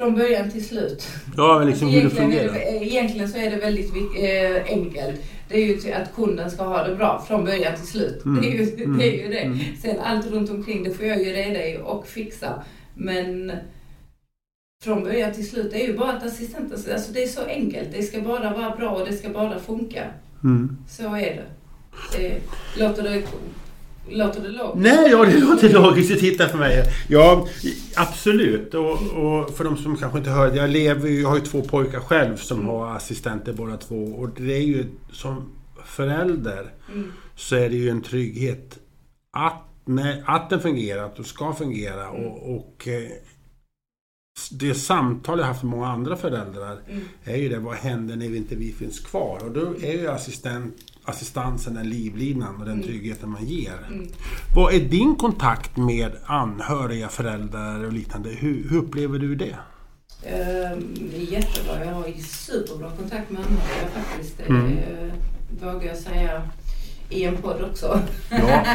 från 0.01 0.15
början 0.15 0.51
till 0.51 0.65
slut. 0.65 1.08
Ja, 1.38 1.60
men 1.60 1.67
liksom 1.67 1.88
hur 1.89 1.93
det 1.93 1.99
egentligen, 1.99 2.32
är 2.32 2.38
fungerar. 2.38 2.53
det, 2.53 2.86
egentligen 2.86 3.29
så 3.29 3.38
är 3.38 3.51
det 3.51 3.58
väldigt 3.58 3.91
eh, 4.17 4.77
enkelt. 4.77 5.21
Det 5.49 5.56
är 5.58 5.65
ju 5.65 5.93
att 5.93 6.15
kunden 6.15 6.51
ska 6.51 6.63
ha 6.63 6.88
det 6.88 6.95
bra 6.95 7.25
från 7.27 7.45
början 7.45 7.75
till 7.75 7.88
slut. 7.88 8.25
Mm. 8.25 8.41
Det, 8.41 8.47
är 8.47 8.51
ju, 8.51 8.84
Mm. 8.84 8.97
det 8.99 9.08
är 9.08 9.23
ju 9.23 9.29
det. 9.29 9.39
Mm. 9.39 9.60
Sen 9.82 9.99
allt 10.03 10.25
runt 10.32 10.49
omkring 10.49 10.84
det 10.84 10.91
får 10.93 11.06
jag 11.06 11.19
ju 11.19 11.34
reda 11.34 11.67
i 11.67 11.79
och 11.84 12.08
fixa. 12.08 12.63
Men 12.95 13.51
från 14.84 15.03
början 15.03 15.34
till 15.34 15.49
slut, 15.49 15.71
det 15.71 15.84
är 15.84 15.88
ju 15.88 15.97
bara 15.97 16.12
att 16.12 16.25
assistenten, 16.25 16.79
alltså 16.93 17.12
det 17.13 17.23
är 17.23 17.27
så 17.27 17.45
enkelt. 17.45 17.89
Det 17.91 18.03
ska 18.03 18.21
bara 18.21 18.53
vara 18.53 18.75
bra 18.75 18.89
och 18.89 19.08
det 19.08 19.13
ska 19.13 19.29
bara 19.29 19.60
funka. 19.60 20.03
Mm. 20.43 20.77
Så 20.89 21.03
är 21.03 21.19
det. 21.19 21.45
det 22.17 22.41
låter 22.79 23.03
det, 23.03 23.23
låter 24.10 24.42
det 24.42 24.50
lågt? 24.50 24.76
Nej, 24.76 25.12
ja, 25.12 25.26
det 25.26 25.39
låter 25.39 25.74
logiskt 25.74 26.12
att 26.13 26.20
titta 26.20 26.48
för 26.48 26.58
mig. 26.58 26.84
Ja, 27.10 27.48
absolut. 27.96 28.74
Och, 28.74 28.92
och 28.92 29.50
för 29.58 29.63
de 29.63 29.78
som 29.78 29.98
kanske 29.98 30.18
inte 30.18 30.30
hör, 30.30 30.56
jag 30.56 30.70
lever 30.70 31.10
ju, 31.10 31.22
jag 31.22 31.30
har 31.30 31.36
ju 31.36 31.42
två 31.42 31.62
pojkar 31.62 32.00
själv 32.00 32.38
som 32.38 32.68
har 32.68 32.96
assistenter 32.96 33.54
båda 33.54 33.78
två. 33.78 34.04
Och 34.04 34.30
det 34.38 34.54
är 34.54 34.62
ju 34.62 34.86
som 35.12 35.50
förälder 35.86 36.72
Mm. 36.94 37.12
så 37.36 37.56
är 37.56 37.70
det 37.70 37.76
ju 37.76 37.89
en 37.89 38.02
trygghet 38.02 38.80
att, 39.32 39.63
när, 39.86 40.24
att 40.26 40.50
den 40.50 40.60
fungerar, 40.62 41.04
att 41.06 41.16
den 41.16 41.26
ska 41.26 41.54
fungera. 41.54 42.10
Och, 42.10 42.56
och 42.56 42.88
eh, 42.88 43.10
det 44.52 44.74
samtal 44.76 45.39
jag 45.39 45.46
haft 45.46 45.63
med 45.63 45.72
många 45.72 45.88
andra 45.88 46.16
föräldrar 46.16 46.78
Mm. 46.89 47.04
är 47.24 47.36
ju 47.38 47.50
det, 47.50 47.60
vad 47.60 47.76
händer 47.76 48.16
när 48.16 48.28
vi 48.30 48.38
inte 48.38 48.56
vi 48.56 48.72
finns 48.72 49.00
kvar? 49.00 49.39
Och 49.44 49.52
då 49.52 49.62
är 49.82 49.92
ju 49.94 50.08
assistent, 50.08 50.76
assistansen 51.06 51.74
den 51.74 51.89
livlinan 51.89 52.56
och 52.60 52.66
den 52.66 52.74
Mm. 52.74 52.88
tryggheten 52.88 53.30
man 53.30 53.46
ger. 53.46 53.78
Mm. 53.88 54.08
Vad 54.56 54.74
är 54.74 54.80
din 54.80 55.16
kontakt 55.16 55.78
med 55.78 56.12
anhöriga, 56.26 57.08
föräldrar 57.10 57.84
och 57.84 57.94
liknande? 57.94 58.30
Hur, 58.30 58.70
hur 58.70 58.78
upplever 58.78 59.20
du 59.20 59.36
det? 59.36 59.56
Ehm, 60.26 60.96
jättebra. 61.30 61.86
Jag 61.86 61.94
har 61.94 62.06
superbra 62.22 62.89
kontakt 62.98 63.30
med 63.30 63.39
anhöriga 63.42 63.88
faktiskt. 63.96 64.39
Mm. 64.48 64.78
eh, 64.78 65.13
vågar 65.63 65.88
jag 65.88 65.98
säga 65.98 66.42
i 67.10 67.24
en 67.24 67.38
podd 67.38 67.62
också. 67.72 68.00
Ja, 68.30 68.38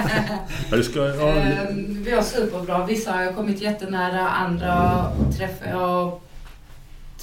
ja 0.71 0.77
det 0.77 0.83
ska... 0.85 1.01
Ja, 1.01 1.29
Ehm, 1.29 2.03
vi 2.05 2.11
har 2.11 2.23
superbra. 2.23 2.87
Vissa 2.87 3.13
har 3.13 3.23
jag 3.23 3.37
kommit 3.37 3.61
jättenära, 3.63 4.29
andra 4.29 5.05
träffar 5.39 5.67
jag 5.71 6.21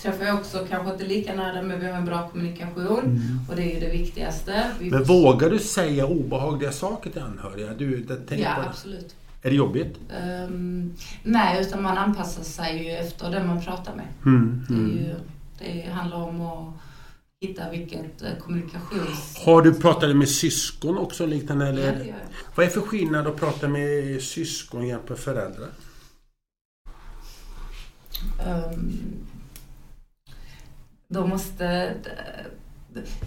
träffar 0.05 0.25
jag 0.25 0.35
också 0.39 0.65
kanske 0.69 0.91
inte 0.91 1.03
lika 1.05 1.35
nära 1.35 1.61
men 1.61 1.79
vi 1.79 1.85
har 1.85 1.97
en 1.97 2.05
bra 2.05 2.29
kommunikation 2.29 2.99
Mm. 2.99 3.39
och 3.49 3.55
det 3.55 3.61
är 3.61 3.73
ju 3.73 3.79
det 3.79 3.91
viktigaste. 3.91 4.71
Vi 4.79 4.89
Men 4.91 5.03
vågar 5.03 5.49
du 5.49 5.59
säga 5.59 6.05
obehagliga 6.05 6.71
saker 6.71 7.09
till 7.09 7.21
anhöriga? 7.21 7.73
Du, 7.77 7.97
det, 8.03 8.35
Ja, 8.35 8.37
det. 8.37 8.69
absolut. 8.69 9.15
Är 9.41 9.49
det 9.49 9.55
jobbigt? 9.55 9.95
Ehm, 10.21 10.93
nej, 11.23 11.61
utan 11.61 11.81
man 11.83 11.97
anpassar 11.97 12.43
sig 12.43 12.83
ju 12.85 12.91
efter 12.91 13.31
den 13.31 13.47
man 13.47 13.61
pratar 13.61 13.95
med. 13.95 14.05
Mm, 14.25 14.65
Det, 14.67 14.73
är 14.73 14.77
mm. 14.77 14.97
ju, 14.97 15.15
det 15.59 15.89
handlar 15.91 16.17
om 16.17 16.41
att 16.41 16.73
hitta 17.41 17.69
vilket 17.71 18.21
eh, 18.21 18.29
kommunikations... 18.39 19.37
Har 19.45 19.61
du 19.61 19.73
pratat 19.73 20.15
med 20.15 20.29
syskon 20.29 20.97
också 20.97 21.25
liknande? 21.25 21.65
Ja, 21.65 21.71
Eller? 21.71 21.91
det 21.91 21.99
gör 22.05 22.05
jag. 22.05 22.15
Vad 22.55 22.65
är 22.65 22.69
för 22.69 22.81
skillnad 22.81 23.27
att 23.27 23.35
prata 23.35 23.67
med 23.67 24.21
syskon 24.21 24.87
jämfört 24.87 25.09
med 25.09 25.17
föräldrar? 25.19 25.69
Ehm, 28.47 28.99
då 31.07 31.27
måste... 31.27 31.93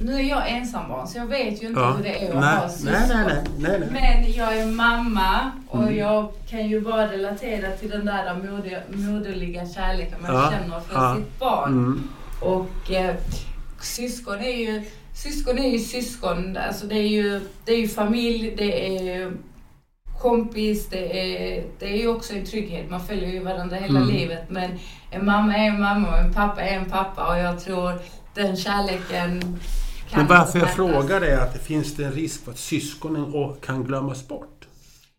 Nu 0.01 0.15
är 0.15 0.23
jag 0.23 0.51
ensambarn 0.51 1.09
så 1.09 1.19
jag 1.19 1.27
vet 1.27 1.63
ju 1.63 1.67
inte 1.67 1.81
hur 1.81 2.03
det 2.03 2.25
är 2.27 2.29
att 2.35 2.41
nej, 2.41 2.57
ha 2.57 2.69
syskon. 2.69 2.93
nej, 2.93 3.09
nej, 3.09 3.25
nej, 3.59 3.79
nej, 3.79 3.81
nej. 3.81 3.89
Men 4.23 4.33
jag 4.33 4.59
är 4.59 4.67
mamma 4.67 5.53
och 5.69 5.83
Mm. 5.83 5.97
jag 5.97 6.33
kan 6.51 6.69
ju 6.69 6.81
bara 6.81 7.13
relatera 7.13 7.71
till 7.77 7.91
den 7.91 8.07
där 8.07 8.35
moder, 8.35 8.83
moderliga 8.89 9.69
kärleken 9.69 10.23
man 10.23 10.35
Ja, 10.35 10.51
känner 10.51 10.81
för 10.81 10.95
ja. 10.95 11.17
sitt 11.17 11.39
barn. 11.39 11.73
Mm. 11.73 12.09
Och 12.41 12.91
eh, 12.93 13.15
syskon 13.81 14.39
är 14.41 14.57
ju 14.57 14.83
syskon. 15.15 15.59
Är 15.59 15.69
ju 15.69 15.79
syskon. 15.79 16.57
Alltså 16.69 16.87
det, 16.87 16.95
är 16.99 17.09
ju, 17.09 17.41
det 17.65 17.73
är 17.73 17.79
ju 17.79 17.89
familj, 17.89 18.55
det 18.57 18.97
är 19.09 19.33
kompis, 20.21 20.89
det 20.89 21.21
är, 21.21 21.65
det 21.79 21.87
är 21.87 21.97
ju 21.97 22.09
också 22.09 22.33
en 22.35 22.45
trygghet. 22.45 22.91
Man 22.91 23.07
följer 23.07 23.29
ju 23.29 23.41
varandra 23.45 23.77
hela 23.77 23.99
Mm. 23.99 24.15
livet. 24.15 24.51
Men 24.51 24.71
en 25.11 25.27
mamma 25.27 25.57
är 25.57 25.69
en 25.69 25.81
mamma 25.81 26.09
och 26.09 26.19
en 26.19 26.35
pappa 26.35 26.63
är 26.63 26.79
en 26.79 26.91
pappa. 26.91 27.27
Och 27.33 27.39
jag 27.39 27.61
tror 27.61 27.93
den 28.35 28.57
kärleken 28.57 29.59
kan 30.11 30.19
Men 30.21 30.27
varför 30.27 30.59
jag 30.59 30.75
frågar 30.75 31.21
är 31.21 31.39
att 31.39 31.53
det 31.53 31.59
finns 31.59 31.97
det 31.97 32.05
en 32.05 32.13
risk 32.13 32.45
för 32.45 32.51
att 32.53 32.59
syskonen 32.59 33.55
kan 33.61 33.85
glömmas 33.85 34.29
bort. 34.29 34.65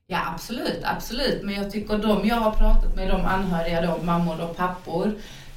Ja 0.07 0.19
absolut, 0.33 0.81
absolut. 0.83 1.43
Men 1.43 1.55
jag 1.55 1.71
tycker 1.71 1.97
de 1.97 2.27
jag 2.27 2.35
har 2.35 2.51
pratat 2.51 2.95
med, 2.95 3.07
de 3.09 3.21
anhöriga, 3.25 3.81
de 3.81 4.05
mammor 4.05 4.41
och 4.41 4.57
pappor, 4.57 5.12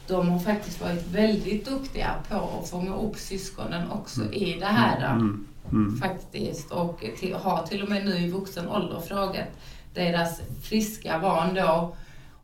de 0.07 0.29
har 0.29 0.39
faktiskt 0.39 0.81
varit 0.81 1.07
väldigt 1.07 1.67
duktiga 1.67 2.11
på 2.31 2.59
att 2.63 2.71
fånga 2.71 2.95
upp 2.97 3.17
syskonen 3.17 3.91
också 3.91 4.33
i 4.33 4.57
det 4.61 4.67
här. 4.67 5.13
Mm. 5.13 5.47
Mm. 5.73 5.99
Faktiskt. 5.99 6.71
Och 6.71 7.05
till, 7.19 7.35
har 7.35 7.67
till 7.67 7.83
och 7.83 7.89
med 7.89 8.05
nu 8.05 8.17
i 8.19 8.31
vuxen 8.31 8.69
ålder 8.69 9.01
frågat 9.01 9.49
deras 9.95 10.41
friska 10.63 11.19
barn 11.19 11.55
då 11.55 11.97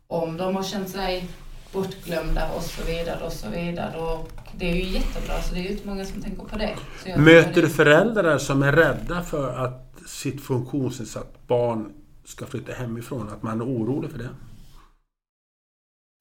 om 0.07 0.37
de 0.37 0.55
har 0.55 0.63
känt 0.63 0.89
sig 0.89 1.29
bortglömda 1.73 2.51
och 2.55 2.63
så 2.63 2.83
vidare 2.83 3.25
och 3.25 3.33
så 3.33 3.49
vidare. 3.49 3.97
Och 3.97 4.29
det 4.57 4.71
är 4.71 4.75
ju 4.75 4.83
jättebra, 4.83 5.41
så 5.41 5.53
det 5.53 5.59
är 5.59 5.63
ju 5.63 5.69
inte 5.69 5.87
många 5.87 6.05
som 6.05 6.21
tänker 6.21 6.43
på 6.43 6.57
det. 6.57 6.75
Möter 7.17 7.61
du 7.61 7.69
föräldrar 7.69 8.37
som 8.37 8.63
är 8.63 8.71
rädda 8.71 9.23
för 9.23 9.65
att 9.65 9.93
sitt 10.07 10.41
funktionsnedsatt 10.41 11.47
barn 11.47 11.93
ska 12.25 12.45
flytta 12.45 12.73
hemifrån? 12.73 13.29
Att 13.29 13.43
man 13.43 13.61
är 13.61 13.65
orolig 13.65 14.11
för 14.11 14.17
det? 14.17 14.29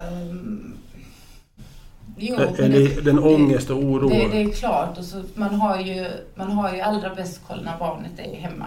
Ehm, 0.04 0.76
jo, 2.18 2.36
men 2.38 2.70
det- 2.70 2.76
Eller 2.76 3.02
den 3.02 3.18
ångest 3.18 3.70
och 3.70 3.76
oro? 3.82 4.08
Det, 4.08 4.28
det 4.32 4.42
är 4.42 4.52
klart. 4.52 4.98
Och 4.98 5.04
så 5.04 5.22
man, 5.34 5.54
har 5.54 5.80
ju, 5.80 6.06
man 6.34 6.50
har 6.50 6.74
ju 6.74 6.80
allra 6.80 7.14
bäst 7.14 7.40
koll 7.48 7.62
när 7.64 7.78
barnet 7.78 8.10
är 8.18 8.36
hemma. 8.36 8.66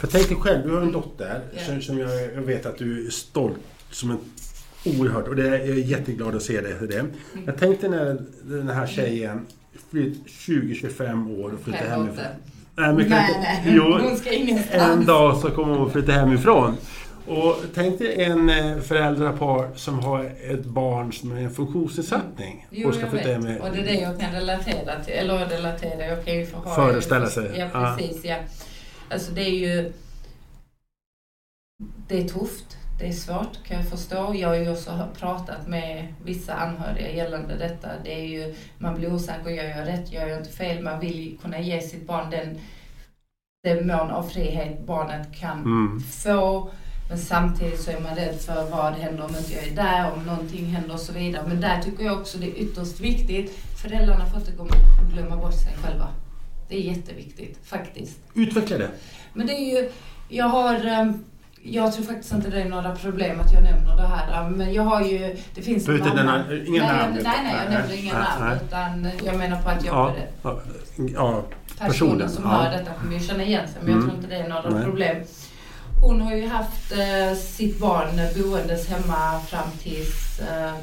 För 0.00 0.06
tänk 0.06 0.28
dig 0.28 0.36
själv, 0.36 0.66
du 0.68 0.74
har 0.74 0.82
en 0.82 0.92
dotter 0.92 1.40
Ja. 1.56 1.62
som, 1.66 1.82
som 1.82 1.98
jag, 1.98 2.10
jag 2.34 2.42
vet 2.42 2.66
att 2.66 2.78
du 2.78 3.06
är 3.06 3.10
stolt 3.10 3.56
som 3.90 4.10
en 4.10 4.18
oerhört 4.98 5.28
och 5.28 5.36
det 5.36 5.48
är, 5.48 5.52
jag 5.58 5.68
är 5.68 5.74
jätteglad 5.74 6.34
att 6.36 6.42
se 6.42 6.60
det. 6.60 6.74
för 6.78 6.86
det. 6.86 7.04
Jag 7.46 7.58
tänkte 7.58 7.88
när 7.88 8.18
den 8.42 8.68
här 8.68 8.86
tjejen 8.86 9.46
flytt 9.90 10.26
20-25 10.26 11.40
år 11.44 11.52
och 11.52 11.60
flyttar 11.60 11.84
hemifrån. 11.88 12.24
Nej, 12.76 12.92
men 12.94 12.98
kan 12.98 13.08
Nej, 13.08 13.28
inte- 13.28 13.40
nej. 13.40 13.72
Jo, 13.76 13.98
Hon 14.08 14.16
ska 14.16 14.32
ingenstans. 14.32 14.82
en 14.82 15.04
dag 15.06 15.36
så 15.36 15.50
kommer 15.50 15.74
hon 15.78 15.90
flytta 15.90 16.12
hemifrån. 16.12 16.74
Och 17.30 17.56
tänk 17.74 17.98
dig 17.98 18.22
en 18.24 18.50
eh, 18.50 18.78
föräldrapar 18.78 19.70
som 19.74 19.98
har 19.98 20.24
ett 20.24 20.64
barn 20.64 21.12
som 21.12 21.32
är 21.32 21.40
en 21.40 21.50
funktionsnedsättning. 21.50 22.66
Jo, 22.70 22.88
och 22.88 22.94
ska 22.94 23.04
jag 23.06 23.12
vet. 23.12 23.26
hem. 23.26 23.56
Och 23.60 23.70
det 23.72 23.78
är 23.80 23.84
det 23.84 23.94
jag 24.00 24.20
kan 24.20 24.32
relatera 24.32 25.04
till. 25.04 25.14
Eller 25.14 25.46
relatera, 25.46 26.06
jag 26.06 26.24
kan 26.24 26.34
ju 26.34 26.50
ha... 26.52 26.74
Föreställa 26.74 27.26
sig. 27.26 27.50
Ja, 27.58 27.68
Ja. 27.72 27.96
precis. 27.98 28.24
Ja. 28.24 28.36
Alltså 29.10 29.32
det 29.32 29.40
är 29.42 29.50
ju... 29.54 29.92
Det 32.08 32.18
är 32.20 32.28
tufft. 32.28 32.76
Det 32.98 33.08
är 33.08 33.12
svårt 33.12 33.64
kan 33.66 33.76
jag 33.76 33.88
förstå. 33.88 34.34
Jag 34.34 34.48
har 34.48 34.54
ju 34.54 34.70
också 34.70 35.08
pratat 35.18 35.68
med 35.68 36.14
vissa 36.24 36.54
anhöriga 36.54 37.10
gällande 37.10 37.54
detta. 37.56 37.88
Det 38.04 38.14
är 38.20 38.24
ju, 38.26 38.54
man 38.78 38.94
blir 38.94 39.12
osäker, 39.14 39.50
gör 39.50 39.64
jag 39.64 39.86
rätt, 39.88 40.12
gör 40.12 40.26
jag 40.26 40.38
inte 40.38 40.50
fel? 40.52 40.82
Man 40.82 41.00
vill 41.00 41.20
ju 41.30 41.36
kunna 41.36 41.60
ge 41.60 41.80
sitt 41.80 42.06
barn 42.06 42.30
den, 42.30 42.58
den 43.64 43.86
mån 43.86 44.10
av 44.10 44.22
frihet 44.22 44.86
barnet 44.86 45.34
kan 45.40 45.58
Mm. 45.58 46.00
få. 46.00 46.70
Men 47.10 47.18
samtidigt 47.18 47.80
så 47.80 47.90
är 47.90 48.00
man 48.00 48.14
rädd 48.16 48.40
för 48.40 48.70
vad 48.70 48.92
händer 48.92 49.24
om 49.24 49.36
inte 49.36 49.52
jag 49.54 49.64
är 49.66 49.74
där, 49.76 50.12
om 50.16 50.22
någonting 50.26 50.66
händer 50.66 50.94
och 50.94 51.00
så 51.00 51.12
vidare. 51.12 51.44
Men 51.48 51.60
där 51.60 51.82
tycker 51.82 52.04
jag 52.04 52.18
också 52.20 52.38
det 52.38 52.46
är 52.46 52.62
ytterst 52.62 53.00
viktigt. 53.00 53.58
Föräldrarna 53.82 54.26
får 54.26 54.38
inte 54.40 54.52
glömma- 55.14 55.36
bort 55.36 55.54
sig 55.54 55.76
själva. 55.84 56.08
Det 56.68 56.74
är 56.76 56.80
jätteviktigt, 56.80 57.58
faktiskt. 57.64 58.18
Utveckla 58.34 58.78
det. 58.78 58.88
Men 59.32 59.46
det 59.46 59.52
är 59.52 59.80
ju, 59.82 59.90
jag 60.28 60.44
har, 60.44 60.86
ehm, 60.86 61.24
jag 61.62 61.92
tror 61.92 62.04
faktiskt 62.04 62.32
inte 62.32 62.50
det 62.50 62.60
är 62.62 62.68
några 62.68 62.94
problem 62.94 63.40
att 63.40 63.52
jag 63.52 63.62
nämner 63.62 63.96
det 63.96 64.06
här. 64.06 64.50
Men 64.50 64.72
jag 64.72 64.82
har 64.82 65.02
ju, 65.04 65.36
det 65.54 65.62
finns 65.62 65.84
Du 65.84 65.92
vet 65.92 66.06
inte 66.06 66.16
mamma- 66.24 66.32
den 66.38 66.44
här- 66.58 66.68
inga 66.68 66.86
nej, 66.86 66.96
namn, 66.96 67.18
Nej, 67.22 67.32
nej, 67.44 67.54
jag 67.64 67.72
nämner 67.72 68.02
inga 68.02 68.12
namn. 68.18 68.58
Utan 68.66 69.08
jag 69.26 69.36
menar 69.38 69.62
på 69.62 69.68
att 69.68 69.84
jag 69.84 69.94
Ja, 69.94 70.14
ja, 70.42 70.60
ja, 71.14 71.42
personen 71.78 72.28
som 72.30 72.44
ja. 72.44 72.50
hör 72.50 72.70
detta 72.78 72.90
kommer 73.00 73.14
ju 73.14 73.20
känna 73.20 73.42
igen 73.44 73.68
sig, 73.68 73.76
men 73.82 73.90
jag 73.90 73.96
Mm. 73.96 74.08
tror 74.10 74.16
inte 74.24 74.34
det 74.36 74.42
är 74.42 74.48
några 74.48 74.70
Nej. 74.70 74.84
problem. 74.84 75.16
Hon 76.02 76.20
har 76.20 76.34
ju 76.34 76.46
haft 76.46 76.92
eh, 76.92 77.38
sitt 77.38 77.78
barn 77.78 78.20
boendes 78.36 78.88
hemma 78.88 79.40
fram 79.40 79.70
tills 79.82 80.40
eh, 80.40 80.74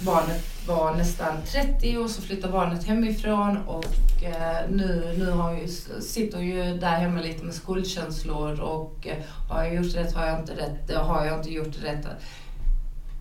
barnet 0.00 0.44
var 0.66 0.94
nästan 0.94 1.42
30 1.42 1.96
och 1.96 2.10
så 2.10 2.22
flyttade 2.22 2.52
barnet 2.52 2.84
hemifrån 2.84 3.58
och 3.66 4.24
eh, 4.24 4.70
nu, 4.70 5.14
nu 5.18 5.30
har 5.30 5.52
ju, 5.52 5.68
sitter 6.00 6.40
ju 6.40 6.78
där 6.78 6.96
hemma 6.96 7.20
lite 7.20 7.44
med 7.44 7.54
skuldkänslor 7.54 8.60
och 8.60 9.06
eh, 9.06 9.16
har 9.48 9.64
jag 9.64 9.74
gjort 9.74 9.94
rätt, 9.94 10.14
har 10.14 10.26
jag 10.26 10.40
inte 10.40 10.52
rätt, 10.52 10.96
har 10.96 11.24
jag 11.24 11.38
inte 11.38 11.52
gjort 11.52 11.82
rätt? 11.82 12.06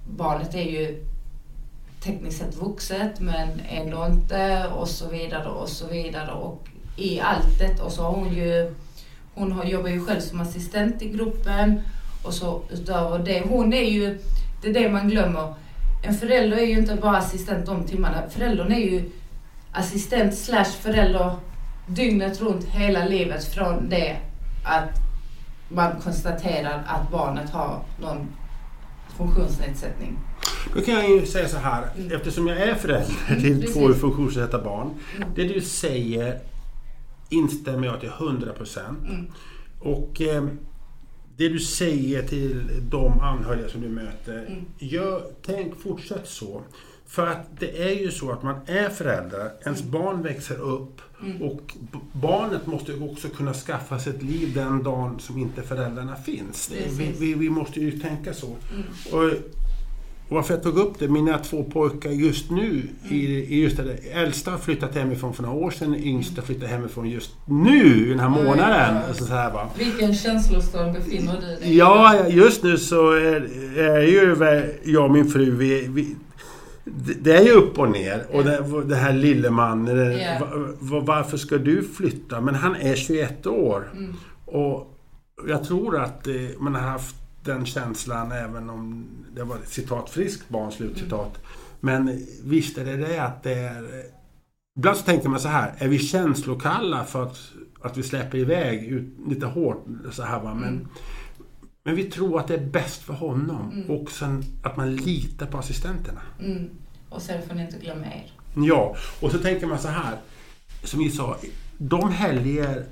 Barnet 0.10 0.56
är 0.56 0.72
ju 0.72 1.06
tekniskt 2.04 2.40
sett 2.40 2.56
vuxet 2.56 3.20
men 3.20 3.62
ändå 3.70 4.06
inte 4.06 4.68
och 4.68 4.88
så 4.88 5.10
vidare 5.10 5.50
och 5.50 5.70
så 5.70 5.88
vidare 5.88 6.32
och 6.32 6.68
i 6.98 7.20
allt 7.20 7.60
det 7.60 7.82
och 7.82 7.92
så 7.92 8.04
har 8.04 8.12
hon 8.12 8.34
ju 8.34 8.74
hon 9.36 9.52
har, 9.52 9.66
jobbar 9.66 9.90
ju 9.90 10.06
själv 10.06 10.20
som 10.20 10.42
assistent 10.42 11.02
i 11.02 11.10
gruppen 11.10 11.82
och 12.24 12.34
så 12.34 12.62
utöver 12.72 13.20
det, 13.20 13.44
hon 13.50 13.74
är 13.74 13.90
ju, 13.90 14.20
det 14.62 14.70
är 14.70 14.74
det 14.74 14.90
man 14.90 15.10
glömmer. 15.10 15.54
En 16.04 16.14
förälder 16.14 16.58
är 16.58 16.66
ju 16.66 16.80
inte 16.80 16.96
bara 16.96 17.18
assistent 17.18 17.66
de 17.66 17.84
timmarna. 17.84 18.30
Föräldern 18.30 18.72
är 18.72 18.80
ju 18.80 19.10
assistent 19.72 20.38
slash 20.38 20.72
förälder 20.82 21.36
dygnet 21.88 22.42
runt 22.42 22.66
hela 22.66 23.06
livet 23.06 23.46
från 23.54 23.90
det 23.90 24.18
att 24.66 24.90
man 25.70 26.02
konstaterar 26.02 26.84
att 26.88 27.12
barnet 27.12 27.50
har 27.50 27.80
någon 28.02 28.28
funktionsnedsättning. 29.18 30.18
Då 30.74 30.82
kan 30.82 30.94
jag 30.94 31.10
ju 31.10 31.26
säga 31.26 31.48
så 31.48 31.58
här, 31.58 31.84
mm. 31.98 32.16
eftersom 32.16 32.48
jag 32.48 32.58
är 32.58 32.76
förälder 32.76 33.14
till 33.28 33.54
mm, 33.54 33.74
två 33.74 33.94
funktionsnedsatta 33.94 34.64
barn. 34.64 34.90
Mm. 35.16 35.30
Det 35.36 35.44
du 35.44 35.62
säger 35.62 36.40
instämmer 37.30 37.88
jag 37.88 38.00
till 38.00 38.10
100 38.10 38.54
procent. 38.54 39.04
Mm. 39.08 39.26
Och 39.80 40.22
eh, 40.22 40.48
det 41.38 41.50
du 41.50 41.60
säger 41.60 42.24
till 42.24 42.82
de 42.90 43.20
anhöriga 43.20 43.70
som 43.70 43.82
du 43.82 43.90
möter, 43.90 44.46
mm. 44.48 44.66
gör, 44.78 45.22
tänk 45.46 45.82
fortsätt 45.82 46.28
så. 46.28 46.62
För 47.08 47.28
att 47.28 47.60
det 47.60 47.84
är 47.84 47.96
ju 47.96 48.12
så 48.12 48.32
att 48.32 48.44
man 48.44 48.56
är 48.66 48.90
förälder, 48.90 49.52
ens 49.64 49.82
mm. 49.82 49.92
barn 49.92 50.24
växer 50.24 50.62
upp 50.62 51.02
mm. 51.24 51.42
och 51.42 51.76
barnet 52.12 52.68
måste 52.68 52.94
också 52.94 53.30
kunna 53.30 53.54
skaffa 53.54 54.00
sig 54.00 54.16
ett 54.16 54.24
liv 54.24 54.54
den 54.54 54.84
dagen 54.84 55.20
som 55.20 55.38
inte 55.38 55.62
föräldrarna 55.62 56.16
finns. 56.16 56.72
Vi, 56.72 57.12
vi, 57.20 57.34
vi, 57.34 57.50
måste 57.50 57.80
ju 57.80 58.00
tänka 58.00 58.34
så. 58.34 58.56
Mm. 58.74 59.38
Och, 60.28 60.36
varför 60.36 60.54
jag 60.54 60.64
tog 60.64 60.78
upp 60.78 61.00
det, 61.00 61.08
mina 61.08 61.38
två 61.38 61.64
pojkar 61.64 62.10
just 62.10 62.52
nu, 62.52 62.82
i, 63.10 63.16
i 63.26 63.62
just 63.62 63.78
det, 63.78 63.98
äldsta 64.12 64.52
har 64.52 64.58
flyttat 64.58 64.96
hemifrån 64.96 65.34
för 65.34 65.44
några 65.44 65.56
år 65.56 65.72
sedan, 65.72 65.96
yngsta 65.96 66.42
flyttar 66.42 66.68
hemifrån 66.68 67.10
just 67.10 67.32
nu, 67.46 68.10
den 68.10 68.20
här 68.20 68.30
månaden. 68.30 68.98
Ja, 69.08 69.14
Så 69.14 69.26
här, 69.26 69.52
va. 69.52 69.70
Vilken 69.78 70.16
känslostorm 70.16 70.94
befinner 70.94 71.34
du 71.42 71.48
dig 71.48 71.60
i? 71.62 71.78
Ja, 71.78 72.28
just 72.28 72.64
nu 72.64 72.78
så 72.78 73.12
är, 73.12 73.50
är 73.80 74.02
ju 74.02 74.36
jag 74.84 75.06
och 75.06 75.12
min 75.12 75.28
fru, 75.28 75.52
vi, 75.52 75.88
vi 75.88 76.16
det 77.22 77.38
är 77.38 77.42
ju 77.42 77.52
upp 77.52 77.80
och 77.80 77.92
ner. 77.92 78.26
Och 78.32 78.44
det, 78.44 78.84
det 78.86 78.96
här 78.96 79.14
lille 79.14 79.50
mannen, 79.50 79.98
yeah. 79.98 80.44
varför 80.80 81.38
ska 81.38 81.58
du 81.58 81.84
flytta? 81.84 82.42
Men 82.42 82.56
han 82.56 82.76
är 82.76 82.96
21 82.96 83.48
år. 83.48 83.92
Mm. 83.94 84.14
Och 84.46 84.92
jag 85.48 85.64
tror 85.64 86.02
att 86.02 86.28
eh, 86.28 86.34
man 86.60 86.76
har 86.76 86.82
haft 86.82 87.16
den 87.46 87.66
känslan 87.66 88.32
även 88.32 88.70
om 88.70 89.08
det 89.36 89.44
var 89.44 89.56
ett 89.56 89.70
citat 89.70 90.10
friskt 90.10 90.50
barn, 90.50 90.72
slutcitat. 90.72 91.38
Mm. 91.38 91.48
Men 91.80 92.26
visst 92.44 92.78
är 92.78 92.86
det 92.86 92.98
det 92.98 93.20
att 93.20 93.44
det 93.44 93.54
är... 93.54 94.04
Ibland 94.78 94.98
så 94.98 95.04
tänker 95.04 95.30
man 95.30 95.40
så 95.40 95.48
här, 95.48 95.74
är 95.78 95.88
vi 95.88 96.00
känslokalla 96.00 97.04
för 97.04 97.24
att, 97.24 97.38
att 97.82 97.98
vi 97.98 98.04
släpper 98.04 98.38
iväg 98.38 98.84
ut, 98.84 99.14
lite 99.28 99.46
hårt 99.46 99.86
så 100.12 100.24
här 100.24 100.40
va? 100.40 100.54
Men, 100.54 100.70
mm. 100.70 100.88
men 101.84 101.96
vi 101.96 102.04
tror 102.04 102.40
att 102.40 102.48
det 102.48 102.54
är 102.54 102.66
bäst 102.66 103.02
för 103.02 103.14
honom 103.14 103.72
mm. 103.72 103.90
och 103.90 104.12
sen 104.12 104.44
att 104.64 104.78
man 104.78 104.96
litar 104.96 105.46
på 105.46 105.58
assistenterna. 105.58 106.22
Mm. 106.40 106.70
Och 107.10 107.22
sen 107.22 107.48
får 107.48 107.56
ni 107.56 107.62
inte 107.62 107.78
glömma 107.78 108.06
er. 108.06 108.32
Ja, 108.56 108.96
och 109.22 109.32
så 109.32 109.38
tänker 109.38 109.68
man 109.68 109.80
så 109.80 109.88
här, 109.88 110.18
som 110.84 111.00
vi 111.00 111.10
sa, 111.10 111.38
de 111.78 112.12
helger 112.12 112.86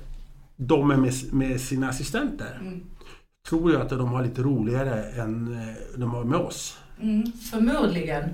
de 0.56 0.90
är 0.90 0.96
med, 0.96 1.14
med 1.32 1.60
sina 1.60 1.88
assistenter. 1.88 2.58
Mm 2.60 2.80
tror 3.48 3.72
jag 3.72 3.82
att 3.82 3.88
de 3.88 4.08
har 4.08 4.22
lite 4.22 4.42
roligare 4.42 5.04
än 5.04 5.58
eh, 5.60 5.98
de 5.98 6.10
har 6.10 6.24
med 6.24 6.38
oss. 6.38 6.78
Mm, 7.00 7.32
förmodligen. 7.50 8.24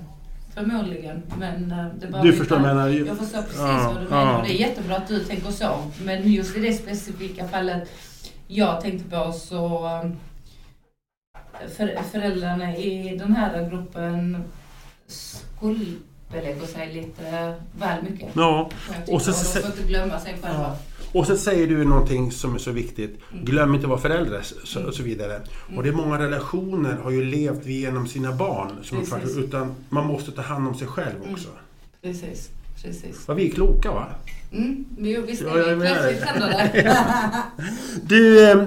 Förmodligen. 0.53 1.21
Men 1.39 1.71
eh, 1.71 1.85
det 1.99 2.07
bara 2.07 2.21
du 2.21 2.33
förstår 2.33 2.59
vad 2.59 2.69
jag 2.69 2.75
menar? 2.75 2.89
Jag 2.89 3.17
förstår 3.17 3.41
precis 3.41 3.59
ja, 3.59 3.91
vad 3.93 4.03
du 4.03 4.09
menar. 4.09 4.33
Ja. 4.33 4.43
Det 4.47 4.53
är 4.53 4.59
jättebra 4.59 4.95
att 4.95 5.07
du 5.07 5.23
tänker 5.23 5.51
så. 5.51 5.91
Men 6.03 6.31
just 6.31 6.57
i 6.57 6.59
det 6.59 6.73
specifika 6.73 7.47
fallet 7.47 7.89
jag 8.47 8.81
tänkte 8.81 9.09
på 9.09 9.31
så 9.31 9.85
eh, 9.85 10.11
för, 11.67 12.03
föräldrarna 12.11 12.77
i 12.77 13.17
den 13.17 13.35
här 13.35 13.69
gruppen 13.69 14.43
skuldbelägger 15.07 16.67
sig 16.67 16.93
lite 16.93 17.55
väl 17.79 18.03
mycket. 18.03 18.29
Ja. 18.33 18.69
Och, 19.07 19.21
så, 19.21 19.31
och 19.31 19.37
de 19.53 19.61
får 19.61 19.71
inte 19.71 19.83
glömma 19.87 20.19
sig 20.19 20.33
själva. 20.33 20.59
Ja. 20.59 20.77
Och 21.13 21.27
så 21.27 21.37
säger 21.37 21.67
du 21.67 21.85
någonting 21.85 22.31
som 22.31 22.55
är 22.55 22.59
så 22.59 22.71
viktigt. 22.71 23.19
Mm. 23.31 23.45
Glöm 23.45 23.73
inte 23.73 23.85
att 23.85 23.89
vara 23.89 23.99
förälder 23.99 24.41
så, 24.63 24.83
och 24.83 24.93
så 24.93 25.03
vidare. 25.03 25.35
Mm. 25.35 25.77
Och 25.77 25.83
det 25.83 25.89
är 25.89 25.93
många 25.93 26.19
relationer 26.19 26.97
har 27.03 27.11
ju 27.11 27.25
levt 27.25 27.65
genom 27.65 28.07
sina 28.07 28.31
barn. 28.31 28.71
Som 28.83 28.97
Precis. 28.97 29.37
utan 29.37 29.75
man 29.89 30.07
måste 30.07 30.31
ta 30.31 30.41
hand 30.41 30.67
om 30.67 30.75
sig 30.75 30.87
själv 30.87 31.15
mm. 31.21 31.33
också. 31.33 31.49
Precis. 32.01 32.49
Precis. 32.83 33.27
Vad 33.27 33.37
vi 33.37 33.47
är 33.47 33.51
kloka 33.51 33.91
va? 33.91 34.07
Mm, 34.51 34.85
jo, 34.97 35.21
visst 35.27 35.41
är 35.41 35.75
vi 35.75 35.81
plötsligt 35.81 36.23
du, 38.09 38.49
eh, 38.51 38.63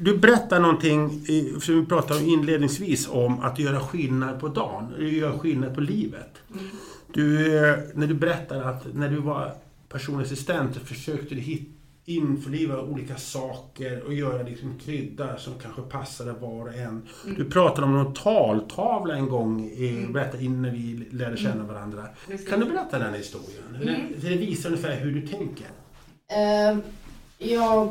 du 0.00 0.18
berättar 0.18 0.60
någonting 0.60 1.24
som 1.60 1.80
vi 1.80 1.86
pratade 1.86 2.20
om 2.20 2.26
inledningsvis 2.26 3.08
om 3.08 3.40
att 3.40 3.58
göra 3.58 3.80
skillnad 3.80 4.40
på 4.40 4.48
dagen, 4.48 4.94
göra 4.98 5.38
skillnad 5.38 5.74
på 5.74 5.80
livet. 5.80 6.34
Mm. 6.50 6.64
Du, 7.12 7.56
eh, 7.56 7.78
när 7.94 8.06
du 8.06 8.14
berättar 8.14 8.62
att 8.62 8.94
när 8.94 9.08
du 9.08 9.16
var 9.16 9.52
personlig 9.88 10.24
assistent 10.24 10.74
så 10.74 10.80
försökte 10.80 11.34
du 11.34 11.40
hitta 11.40 11.77
införliva 12.08 12.80
olika 12.80 13.16
saker 13.16 14.02
och 14.02 14.14
göra 14.14 14.42
liksom 14.42 14.78
krydda 14.78 15.38
som 15.38 15.52
kanske 15.62 15.82
passade 15.82 16.32
var 16.32 16.62
och 16.62 16.74
en. 16.74 17.02
Mm. 17.24 17.36
Du 17.36 17.44
pratade 17.44 17.86
om 17.86 17.92
någon 17.92 18.14
taltavla 18.14 19.14
en 19.14 19.28
gång, 19.28 19.64
i, 19.64 19.90
mm. 19.90 20.12
berätta 20.12 20.40
innan 20.40 20.72
vi 20.72 21.08
lärde 21.10 21.36
känna 21.36 21.54
mm. 21.54 21.66
varandra. 21.66 22.06
Kan 22.48 22.60
du 22.60 22.66
berätta 22.66 22.98
den 22.98 23.14
historien? 23.14 23.76
Mm. 23.82 24.12
Det 24.20 24.28
visar 24.28 24.68
ungefär 24.70 24.96
hur 24.96 25.12
du 25.12 25.26
tänker. 25.26 25.66
Uh, 26.36 26.78
jag... 27.38 27.86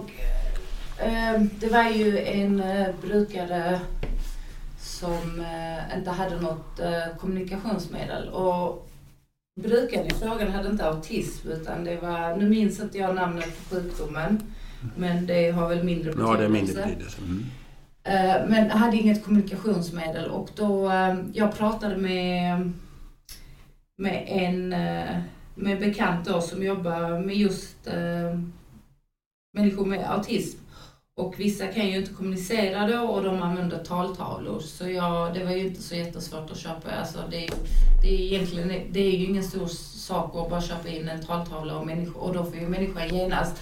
Uh, 1.06 1.42
det 1.60 1.70
var 1.72 1.90
ju 1.90 2.20
en 2.20 2.60
uh, 2.62 2.88
brukare 3.02 3.80
som 4.80 5.46
inte 5.98 6.10
hade 6.10 6.42
något 6.42 6.80
kommunikationsmedel. 7.20 8.30
Och 8.30 8.87
Brukaren 9.58 10.08
i 10.08 10.10
frågan 10.10 10.52
hade 10.52 10.70
inte 10.70 10.86
autism 10.86 11.50
utan 11.50 11.84
det 11.84 11.96
var, 11.96 12.36
nu 12.36 12.50
minns 12.50 12.80
inte 12.80 12.98
jag 12.98 13.16
namnet 13.16 13.70
på 13.70 13.76
sjukdomen, 13.76 14.44
men 14.96 15.26
det 15.26 15.52
har 15.52 15.70
väl 15.70 15.84
mindre 15.84 16.12
betydelse. 16.12 16.32
Ja, 16.34 16.38
det 16.38 16.46
är 16.46 16.50
mindre 16.50 16.74
betydelse. 16.74 17.22
Mm. 17.22 17.46
Eh, 18.04 18.48
men 18.48 18.70
hade 18.70 18.98
inget 18.98 19.26
kommunikationsmedel 19.26 20.30
och 20.30 20.50
då, 20.56 20.92
eh, 20.92 21.16
jag 21.34 21.58
pratade 21.58 21.98
med, 21.98 22.72
med 23.98 24.24
en 24.28 24.74
eh, 24.74 25.22
med 25.56 25.80
bekant 25.80 26.26
då 26.26 26.42
som 26.42 26.64
jobbar 26.64 27.20
med 27.26 27.36
just 27.36 27.88
människor 29.54 29.86
med 29.86 30.12
autism. 30.12 30.60
Och 31.18 31.40
vissa 31.40 31.68
kan 31.68 31.88
ju 31.88 31.98
inte 31.98 32.14
kommunicera 32.14 32.88
då 32.88 33.00
och 33.00 33.24
de 33.24 33.42
använder 33.42 33.84
taltavlor. 33.84 34.60
Så 34.60 34.90
ja, 34.90 35.32
det 35.34 35.44
var 35.44 35.52
ju 35.52 35.68
inte 35.68 35.82
så 35.82 35.96
jättesvårt 35.96 36.52
att 36.52 36.58
köpa. 36.58 36.92
Alltså 36.92 37.20
det, 37.32 37.50
det, 38.02 38.08
är 38.08 38.20
egentligen, 38.20 38.68
det 38.92 39.00
är 39.00 39.12
ju 39.12 39.26
ingen 39.26 39.44
stor 39.44 39.68
sak 39.68 40.36
att 40.36 40.50
bara 40.50 40.62
köpa 40.62 40.90
in 40.90 41.10
en 41.10 41.26
taltavla 41.26 41.78
och, 41.78 41.86
människor, 41.86 42.22
och 42.22 42.34
då 42.34 42.44
får 42.44 42.56
ju 42.56 42.68
människan 42.68 43.16
genast 43.16 43.62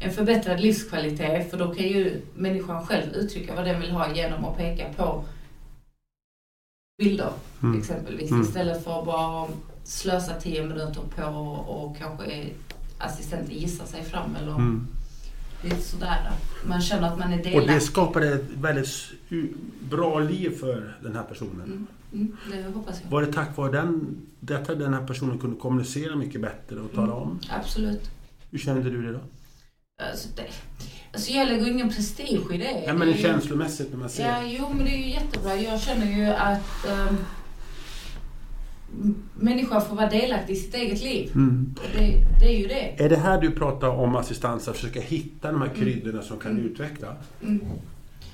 en 0.00 0.12
förbättrad 0.12 0.60
livskvalitet 0.60 1.50
för 1.50 1.58
då 1.58 1.74
kan 1.74 1.84
ju 1.84 2.20
människan 2.34 2.86
själv 2.86 3.14
uttrycka 3.14 3.54
vad 3.54 3.64
den 3.64 3.80
vill 3.80 3.90
ha 3.90 4.14
genom 4.14 4.44
att 4.44 4.56
peka 4.56 4.92
på 4.96 5.24
bilder 6.98 7.32
mm. 7.62 7.78
exempelvis 7.78 8.30
mm. 8.30 8.42
istället 8.42 8.84
för 8.84 8.98
att 8.98 9.06
bara 9.06 9.48
slösa 9.84 10.34
tio 10.34 10.66
minuter 10.66 11.02
på 11.16 11.22
och, 11.22 11.84
och 11.84 11.96
kanske 11.96 12.46
assistenten 12.98 13.56
gissar 13.56 13.86
sig 13.86 14.02
fram 14.02 14.36
eller 14.36 14.54
mm 14.54 14.86
lite 15.62 15.82
sådär. 15.82 16.30
Man 16.66 16.80
känner 16.80 17.08
att 17.08 17.18
man 17.18 17.32
är 17.32 17.36
delaktig. 17.36 17.60
Och 17.60 17.66
det 17.66 17.80
skapade 17.80 18.34
ett 18.34 18.50
väldigt 18.54 18.88
bra 19.90 20.18
liv 20.18 20.50
för 20.60 20.96
den 21.02 21.16
här 21.16 21.22
personen. 21.22 21.62
Mm. 21.66 21.86
Mm, 22.12 22.36
det 22.50 22.78
hoppas 22.78 23.00
jag. 23.02 23.10
Var 23.10 23.22
det 23.22 23.32
tack 23.32 23.56
vare 23.56 23.72
den, 23.72 24.16
detta 24.40 24.74
den 24.74 24.94
här 24.94 25.06
personen 25.06 25.38
kunde 25.38 25.60
kommunicera 25.60 26.16
mycket 26.16 26.40
bättre 26.40 26.80
och 26.80 26.92
tala 26.94 27.12
om? 27.12 27.28
Mm, 27.28 27.40
absolut. 27.60 28.10
Hur 28.50 28.58
kände 28.58 28.90
du 28.90 29.02
det 29.02 29.12
då? 29.12 29.20
Alltså, 30.10 30.28
det, 30.36 30.46
alltså 31.12 31.32
jag 31.32 31.48
lägger 31.48 31.70
ingen 31.70 31.88
prestige 31.88 32.52
i 32.52 32.58
det. 32.58 32.84
Ja, 32.86 32.94
men 32.94 33.08
det 33.08 33.14
känslomässigt 33.14 33.90
när 33.90 33.98
man 33.98 34.08
ser. 34.08 34.28
Ja, 34.28 34.42
jo 34.46 34.68
men 34.68 34.84
det 34.84 34.90
är 34.90 34.98
ju 34.98 35.10
jättebra. 35.10 35.56
Jag 35.56 35.80
känner 35.80 36.16
ju 36.16 36.26
att 36.26 36.86
um, 37.08 37.18
människa 39.34 39.80
får 39.80 39.96
vara 39.96 40.08
delaktig 40.08 40.52
i 40.52 40.56
sitt 40.56 40.74
eget 40.74 41.02
liv. 41.02 41.30
Mm. 41.34 41.74
Det, 41.96 42.24
det, 42.40 42.46
är 42.46 42.58
ju 42.58 42.66
det. 42.66 43.04
Är 43.04 43.08
det 43.08 43.16
här 43.16 43.40
du 43.40 43.50
pratar 43.50 43.88
om 43.88 44.16
assistans, 44.16 44.68
att 44.68 44.76
försöka 44.76 45.00
hitta 45.00 45.52
de 45.52 45.60
här 45.60 45.68
mm. 45.68 45.80
kryddorna 45.80 46.22
som 46.22 46.38
kan 46.38 46.52
mm. 46.52 46.66
utveckla? 46.66 47.16
Mm. 47.42 47.60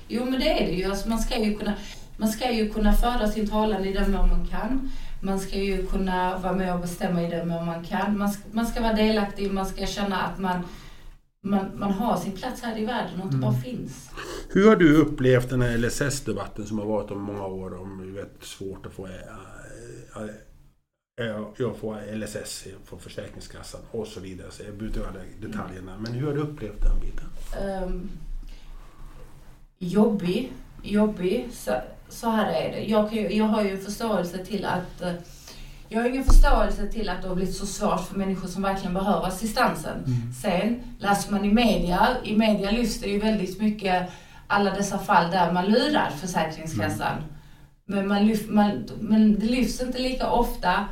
Jo 0.07 0.25
men 0.25 0.39
det 0.39 0.63
är 0.63 0.67
det 0.67 0.73
ju. 0.73 0.83
Alltså 0.83 1.09
man, 1.09 1.19
ska 1.19 1.43
ju 1.43 1.57
kunna, 1.57 1.73
man 2.17 2.29
ska 2.29 2.51
ju 2.51 2.69
kunna 2.69 2.93
föra 2.93 3.27
sin 3.27 3.47
talan 3.47 3.85
i 3.85 3.93
den 3.93 4.11
mån 4.11 4.29
man 4.29 4.47
kan. 4.47 4.91
man 5.21 5.39
ska 5.39 5.57
ju 5.57 5.87
kunna 5.87 6.37
vara 6.37 6.53
med 6.53 6.73
och 6.73 6.79
bestämma 6.81 7.23
i 7.23 7.29
det 7.29 7.45
men 7.45 7.65
man 7.65 7.83
kan. 7.83 8.17
Man 8.17 8.29
ska, 8.29 8.43
man 8.51 8.65
ska 8.65 8.81
vara 8.81 8.93
delaktig, 8.93 9.51
man 9.51 9.65
ska 9.65 9.85
känna 9.85 10.21
att 10.21 10.39
man, 10.39 10.61
man, 11.41 11.65
man 11.75 11.91
har 11.91 12.17
sin 12.17 12.31
plats 12.31 12.61
här 12.61 12.79
i 12.79 12.85
världen 12.85 13.19
och 13.19 13.25
inte 13.25 13.35
Mm. 13.35 13.41
bara 13.41 13.61
finns. 13.61 14.09
Hur 14.49 14.67
har 14.67 14.75
du 14.75 14.95
upplevt 14.95 15.49
den 15.49 15.61
här 15.61 15.77
LSS-debatten 15.77 16.65
som 16.65 16.79
har 16.79 16.85
varit 16.85 17.11
om 17.11 17.21
många 17.21 17.45
år 17.45 17.81
om 17.81 17.99
hur 17.99 18.11
vet, 18.11 18.43
svårt 18.43 18.85
att 18.85 18.93
få 18.93 19.05
äh, 19.05 19.11
äh, 20.15 20.29
jag 21.57 21.77
får 21.77 22.15
LSS 22.15 22.67
från 22.85 22.99
Försäkringskassan 22.99 23.81
och 23.91 24.07
så 24.07 24.19
vidare. 24.19 24.47
Så 24.51 24.63
jag 24.63 24.73
behöver 24.73 25.07
inte 25.07 25.47
detaljerna. 25.47 25.97
Men 25.99 26.13
hur 26.13 26.27
har 26.27 26.33
du 26.33 26.39
upplevt 26.39 26.81
den 26.81 26.99
biten? 26.99 27.25
um, 27.83 28.09
jobbig. 29.77 30.51
Jobbig. 30.83 31.47
Så, 31.53 31.71
så 32.09 32.29
här 32.29 32.53
är 32.53 32.71
det. 32.71 32.83
Jag, 32.83 33.09
kan, 33.09 33.37
jag 33.37 33.45
har 33.45 33.63
ju 33.63 33.77
förståelse 33.77 34.45
till 34.45 34.65
att 34.65 35.01
eh, 35.01 35.13
jag 35.89 36.01
har 36.01 36.09
ingen 36.09 36.23
förståelse 36.23 36.87
till 36.87 37.09
att 37.09 37.21
det 37.21 37.27
har 37.27 37.35
blivit 37.35 37.55
så 37.55 37.65
svårt 37.65 38.01
för 38.01 38.17
människor 38.17 38.47
som 38.47 38.63
verkligen 38.63 38.93
behöver 38.93 39.27
assistansen. 39.27 40.03
Sen 40.41 40.81
läser 40.99 41.31
man 41.31 41.45
i 41.45 41.53
media, 41.53 42.07
i 42.23 42.37
media 42.37 42.71
lyfts 42.71 42.99
det 42.99 43.09
ju 43.09 43.19
väldigt 43.19 43.61
mycket 43.61 44.09
alla 44.47 44.73
dessa 44.73 44.99
fall 44.99 45.31
där 45.31 45.51
man 45.51 45.65
lurar 45.65 46.09
Försäkringskassan. 46.09 47.23
Men, 47.85 48.07
man 48.07 48.27
lyf, 48.27 48.49
man, 48.49 48.89
men 48.99 49.39
det 49.39 49.45
lyfts 49.45 49.81
inte 49.81 49.99
lika 49.99 50.31
ofta 50.31 50.85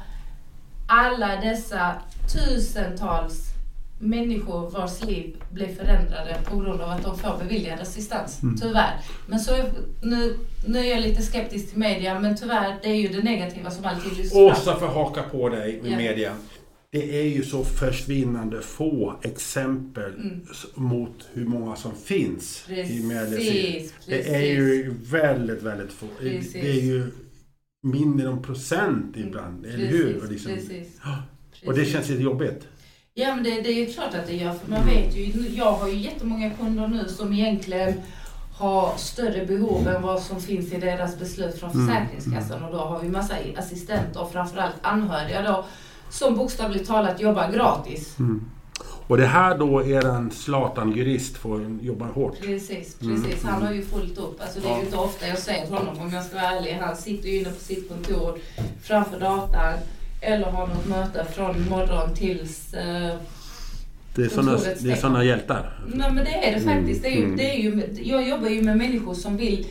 alla 0.87 1.35
dessa 1.41 1.93
tusentals 2.33 3.43
människor 3.99 4.69
vars 4.69 5.03
liv 5.03 5.35
blir 5.51 5.67
förändrade 5.67 6.37
på 6.45 6.57
grund 6.59 6.81
av 6.81 6.89
att 6.89 7.03
de 7.03 7.17
får 7.19 7.37
beviljad 7.37 7.79
assistans. 7.79 8.39
Tyvärr. 8.61 8.99
Men 9.27 9.39
så 9.39 9.53
är, 9.53 9.65
nu, 10.01 10.37
nu 10.65 10.79
är 10.79 10.83
jag 10.91 11.01
lite 11.01 11.21
skeptisk 11.21 11.69
till 11.69 11.77
media, 11.79 12.19
men 12.19 12.37
tyvärr, 12.37 12.75
det 12.83 12.89
är 12.89 12.95
ju 12.95 13.07
det 13.07 13.23
negativa 13.23 13.71
som 13.71 13.85
alltid 13.85 14.31
fram. 14.31 14.41
Åsa 14.43 14.79
får 14.79 14.87
haka 14.87 15.23
på 15.23 15.49
dig 15.49 15.79
med 15.83 15.91
Ja. 15.91 15.97
media. 15.97 16.33
Det 16.91 17.19
är 17.19 17.23
ju 17.23 17.43
så 17.43 17.63
försvinnande 17.63 18.61
få 18.61 19.19
exempel 19.23 20.13
Mm. 20.13 20.41
mot 20.75 21.27
hur 21.33 21.45
många 21.45 21.75
som 21.75 21.91
finns 22.05 22.65
i 22.69 23.03
media. 23.03 23.37
Precis, 23.37 23.93
Det 24.05 24.35
är 24.35 24.41
ju 24.41 24.93
väldigt, 25.03 25.61
väldigt 25.63 25.91
få. 25.93 26.05
Precis. 26.19 26.53
Det 26.53 26.69
är 26.69 26.81
ju 26.81 27.11
mindre 27.83 28.29
än 28.29 28.41
procent 28.41 29.17
ibland, 29.17 29.65
eller 29.65 29.87
hur? 29.87 30.23
Och, 30.23 30.31
liksom, 30.31 30.51
precis. 30.51 30.87
Och 31.65 31.73
det 31.73 31.85
känns 31.85 32.09
lite 32.09 32.23
jobbigt. 32.23 32.67
Ja 33.13 33.35
men 33.35 33.43
det, 33.43 33.61
det 33.61 33.69
är 33.69 33.93
klart 33.93 34.13
att 34.13 34.27
det 34.27 34.35
gör, 34.35 34.53
för 34.53 34.71
man 34.71 34.85
vet 34.85 35.15
ju, 35.15 35.49
jag 35.55 35.71
har 35.71 35.87
ju 35.87 35.95
jättemånga 35.95 36.49
kunder 36.49 36.87
nu 36.87 37.07
som 37.07 37.33
egentligen 37.33 37.93
har 38.53 38.97
större 38.97 39.45
behov 39.45 39.87
än 39.87 40.01
vad 40.01 40.21
som 40.21 40.41
finns 40.41 40.73
i 40.73 40.77
deras 40.77 41.19
beslut 41.19 41.59
från 41.59 41.71
Mm, 41.71 41.87
Försäkringskassan 41.87 42.63
och 42.63 42.71
då 42.71 42.77
har 42.77 42.99
vi 42.99 43.09
massa 43.09 43.35
assistenter 43.57 44.21
och 44.21 44.31
framförallt 44.31 44.75
anhöriga 44.81 45.41
då 45.41 45.65
som 46.09 46.35
bokstavligt 46.35 46.87
talat 46.87 47.21
jobbar 47.21 47.51
gratis. 47.51 48.19
Mm. 48.19 48.45
Och 49.07 49.17
det 49.17 49.25
här 49.25 49.57
då 49.57 49.83
är 49.85 50.05
en 50.05 50.31
Zlatan-jurist 50.31 51.37
får 51.37 51.77
jobba 51.81 52.05
hårt. 52.05 52.39
Precis, 52.41 53.01
Mm, 53.01 53.23
precis. 53.23 53.43
Han 53.43 53.63
har 53.63 53.73
ju 53.73 53.81
fullt 53.85 54.17
upp. 54.17 54.41
Alltså 54.41 54.59
det 54.59 54.69
är 54.69 54.77
ju 54.77 54.83
inte 54.85 54.97
ofta 54.97 55.27
jag 55.27 55.37
ser 55.37 55.67
honom 55.69 55.99
om 55.99 56.13
jag 56.13 56.25
ska 56.25 56.35
vara 56.35 56.45
ärlig. 56.51 56.77
Han 56.81 56.95
sitter 56.95 57.29
ju 57.29 57.39
inne 57.39 57.49
på 57.49 57.59
sitt 57.59 57.89
kontor 57.89 58.37
framför 58.83 59.19
datan 59.19 59.73
eller 60.21 60.45
har 60.51 60.67
något 60.67 60.87
möte 60.87 61.25
från 61.33 61.69
morgon 61.69 62.13
tills 62.15 62.73
eh, 62.73 63.15
Det 64.15 64.21
är 64.23 64.29
såna, 64.29 64.57
det 64.79 64.91
är 64.91 64.95
såna 64.95 65.23
hjältar. 65.23 65.79
Nej 65.93 66.11
men 66.11 66.23
det 66.25 66.47
är 66.49 66.55
det 66.55 66.61
faktiskt. 66.61 67.01
Det 67.03 67.07
är 67.09 67.15
ju, 67.15 67.23
Mm. 67.23 67.37
det 67.37 67.49
är 67.55 67.57
ju, 67.57 67.87
jag 68.03 68.27
jobbar 68.29 68.47
ju 68.49 68.61
med 68.63 68.77
människor 68.77 69.13
som 69.13 69.37
vill 69.37 69.67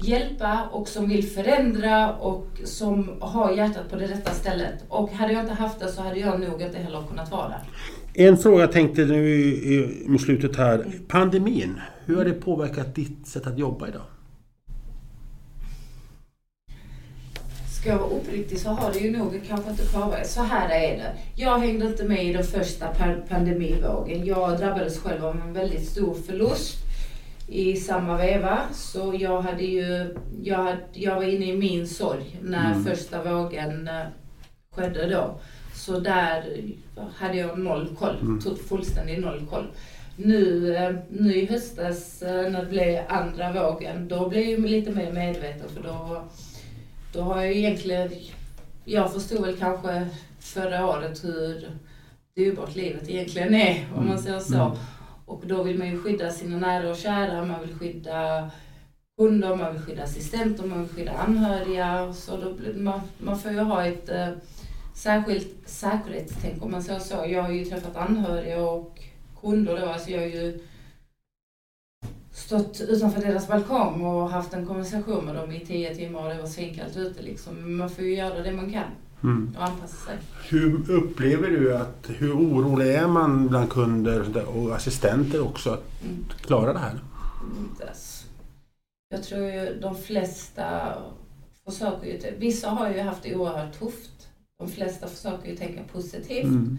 hjälpa 0.00 0.62
och 0.72 0.88
som 0.88 1.08
vill 1.08 1.28
förändra 1.30 2.12
och 2.16 2.46
som 2.64 3.10
har 3.20 3.52
hjärtat 3.52 3.90
på 3.90 3.96
det 3.96 4.06
rätta 4.06 4.30
stället. 4.34 4.74
Och 4.88 5.12
hade 5.12 5.32
jag 5.32 5.42
inte 5.42 5.54
haft 5.54 5.80
det 5.80 5.92
så 5.92 6.02
hade 6.02 6.18
jag 6.20 6.40
nog 6.40 6.62
inte 6.62 6.78
heller 6.78 7.02
kunnat 7.08 7.30
vara 7.30 7.48
där. 7.48 7.60
En 8.14 8.36
fråga 8.36 8.60
jag 8.60 8.72
tänkte 8.72 9.04
nu 9.04 9.28
i, 9.30 9.74
i, 9.74 10.04
mot 10.08 10.20
slutet 10.20 10.56
här. 10.56 10.86
Pandemin, 11.08 11.80
hur 12.06 12.16
har 12.16 12.24
det 12.24 12.32
påverkat 12.32 12.94
ditt 12.94 13.26
sätt 13.26 13.46
att 13.46 13.58
jobba 13.58 13.88
idag? 13.88 14.02
Ska 17.80 17.88
jag 17.90 17.98
vara 17.98 18.10
uppriktig 18.10 18.58
så 18.58 18.68
har 18.68 18.92
det 18.92 18.98
ju 18.98 19.18
nog 19.18 19.40
kanske 19.48 19.70
inte 19.70 19.86
påverkat. 19.92 20.26
Så 20.30 20.42
här 20.42 20.68
är 20.70 20.96
det. 20.96 21.12
Jag 21.36 21.58
hängde 21.58 21.86
inte 21.86 22.04
med 22.04 22.24
i 22.24 22.32
den 22.32 22.44
första 22.44 22.86
pa- 22.88 23.20
pandemivågen. 23.28 24.24
Jag 24.26 24.58
drabbades 24.58 24.98
själv 24.98 25.24
av 25.24 25.40
en 25.40 25.52
väldigt 25.52 25.88
stor 25.88 26.14
förlust 26.14 26.78
i 27.48 27.76
samma 27.76 28.16
veva. 28.16 28.58
Så 28.72 29.14
jag 29.18 29.42
hade 29.42 29.64
ju, 29.64 30.14
jag, 30.42 30.58
hade, 30.58 30.78
jag 30.92 31.14
var 31.14 31.22
inne 31.22 31.46
i 31.46 31.56
min 31.56 31.86
sorg 31.88 32.38
när 32.42 32.70
Mm. 32.72 32.84
första 32.84 33.24
vågen 33.34 33.88
eh, 33.88 34.02
skedde 34.76 35.08
då. 35.10 35.40
Så 35.74 36.00
där 36.00 36.62
hade 37.16 37.36
jag 37.36 37.58
noll 37.58 37.96
koll, 37.98 38.16
Mm. 38.20 38.40
tog 38.40 38.58
fullständig 38.60 39.20
noll 39.20 39.46
koll. 39.50 39.66
Nu, 40.16 40.74
eh, 40.76 40.94
nu 41.08 41.34
i 41.36 41.46
höstas 41.46 42.22
eh, 42.22 42.50
när 42.50 42.60
det 42.64 42.70
blev 42.70 43.02
andra 43.08 43.52
vågen, 43.52 44.08
då 44.08 44.28
blev 44.28 44.48
jag 44.48 44.60
lite 44.60 44.90
mer 44.90 45.12
medveten 45.12 45.68
för 45.74 45.82
då, 45.82 46.24
då 47.12 47.20
har 47.20 47.42
jag 47.42 47.52
egentligen, 47.52 48.10
jag 48.84 49.12
förstod 49.12 49.46
väl 49.46 49.56
kanske 49.56 50.06
förra 50.40 50.86
året 50.86 51.24
hur 51.24 51.70
dyrbart 52.36 52.76
livet 52.76 53.08
egentligen 53.10 53.54
är, 53.54 53.86
om 53.96 54.08
man 54.08 54.18
säger 54.18 54.38
så. 54.40 54.54
Mm. 54.54 54.76
Och 55.26 55.42
då 55.46 55.62
vill 55.62 55.78
man 55.78 55.90
ju 55.90 55.98
skydda 56.02 56.30
sina 56.30 56.58
nära 56.58 56.90
och 56.90 56.96
kära, 56.96 57.44
man 57.44 57.60
vill 57.60 57.74
skydda 57.78 58.50
kunder, 59.18 59.56
man 59.56 59.72
vill 59.72 59.82
skydda 59.82 60.02
assistenter, 60.02 60.64
man 60.64 60.80
vill 60.80 60.88
skydda 60.88 61.12
anhöriga. 61.12 62.12
Så 62.12 62.36
då, 62.36 62.56
man, 62.74 63.00
man 63.18 63.38
får 63.38 63.52
ju 63.52 63.60
ha 63.60 63.86
ett 63.86 64.08
eh, 64.08 64.28
särskilt 64.94 65.68
säkerhetstänk 65.68 66.62
om 66.64 66.70
man 66.70 66.82
säger 66.82 67.00
så. 67.00 67.24
Jag 67.28 67.42
har 67.42 67.50
ju 67.50 67.64
träffat 67.64 67.96
anhöriga 67.96 68.62
och 68.62 68.98
kunder 69.40 69.80
då, 69.80 69.86
alltså 69.86 70.10
jag 70.10 70.20
har 70.20 70.26
ju 70.26 70.58
stått 72.32 72.80
utanför 72.80 73.20
deras 73.20 73.48
balkong 73.48 74.04
och 74.04 74.30
haft 74.30 74.54
en 74.54 74.66
konversation 74.66 75.24
med 75.24 75.34
dem 75.34 75.52
i 75.52 75.66
tio 75.66 75.94
timmar 75.94 76.22
och 76.28 76.34
det 76.34 76.40
var 76.40 76.48
svinkallt 76.48 76.96
ute 76.96 77.22
liksom. 77.22 77.76
Man 77.76 77.90
får 77.90 78.04
ju 78.04 78.14
göra 78.14 78.42
det 78.42 78.52
man 78.52 78.72
kan 78.72 78.84
Mm. 79.24 79.56
och 79.58 79.64
anpassa 79.64 80.06
sig. 80.06 80.16
Hur 80.50 80.90
upplever 80.90 81.48
du 81.50 81.76
att, 81.76 82.10
hur 82.18 82.36
orolig 82.36 82.94
är 82.94 83.06
man 83.06 83.48
bland 83.48 83.70
kunder 83.70 84.44
och, 84.56 84.76
assistenter 84.76 85.40
också 85.46 85.70
att 85.70 86.02
Mm. 86.04 86.24
klara 86.40 86.72
det 86.72 86.78
här? 86.78 86.90
Mm, 87.40 87.68
Jag 89.08 89.22
tror 89.22 89.40
ju 89.46 89.78
de 89.80 89.96
flesta 89.96 90.92
försöker 91.64 92.06
ju, 92.06 92.36
vissa 92.38 92.70
har 92.70 92.90
ju 92.90 93.00
haft 93.00 93.22
det 93.22 93.34
oerhört 93.36 93.78
tufft. 93.78 94.10
De 94.62 94.68
flesta 94.68 95.06
försöker 95.08 95.48
ju 95.50 95.56
tänka 95.56 95.82
positivt. 95.92 96.44
Mm. 96.44 96.78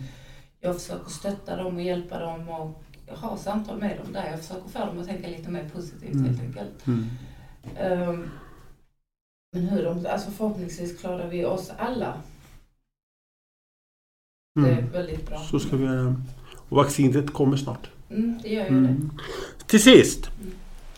Jag 0.60 0.76
försöker 0.82 1.10
stötta 1.10 1.56
dem 1.56 1.76
och 1.76 1.82
hjälpa 1.82 2.20
dem 2.20 2.50
och 2.50 2.84
ha 3.18 3.38
samtal 3.38 3.80
med 3.80 3.98
dem 3.98 4.14
där. 4.14 4.30
Jag 4.32 4.40
försöker 4.40 4.70
få 4.70 4.80
dem 4.80 5.00
att 5.00 5.08
tänka 5.08 5.28
lite 5.28 5.50
mer 5.52 5.70
positivt 5.70 6.14
Mm. 6.14 6.26
helt 6.26 6.42
enkelt. 6.42 6.88
Mm. 6.88 7.06
Ehm, 7.78 8.30
men 9.52 9.64
hur 9.64 9.84
de, 9.84 10.06
alltså 10.06 10.32
förhoppningsvis 10.32 11.00
klarar 11.02 11.28
vi 11.28 11.46
oss 11.46 11.72
alla. 11.78 12.22
Det 14.62 14.70
är 14.70 14.78
Mm. 14.78 14.92
väldigt 14.92 15.28
bra. 15.30 15.40
Så 15.40 15.60
ska 15.60 15.76
vi 15.78 15.84
göra. 15.86 16.16
Och 16.70 16.78
vaccinet 16.78 17.34
kommer 17.34 17.58
snart. 17.58 17.90
Mm, 18.10 18.40
det 18.44 18.50
gör 18.50 18.64
ju 18.64 18.70
det. 18.70 18.76
Mm. 18.78 19.12
Till 19.68 19.84
sist. 19.84 20.30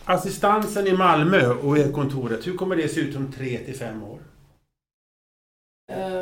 Assistansen 0.04 0.86
i 0.86 0.92
Malmö 0.96 1.46
och 1.54 1.78
er 1.78 1.92
kontoret, 1.92 2.46
hur 2.46 2.56
kommer 2.56 2.76
det 2.76 2.88
se 2.88 3.00
ut 3.00 3.16
om 3.16 3.32
tre 3.32 3.58
till 3.58 3.74
fem 3.76 4.02
år? 4.02 4.18
Ehm, 5.92 6.15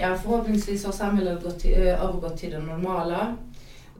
ja, 0.00 0.16
förhoppningsvis 0.22 0.84
har 0.84 0.92
samhället 0.92 1.42
gått 1.44 1.58
till, 1.58 1.86
eh, 1.86 2.04
övergått 2.04 2.36
till 2.36 2.50
det 2.50 2.58
normala. 2.58 3.36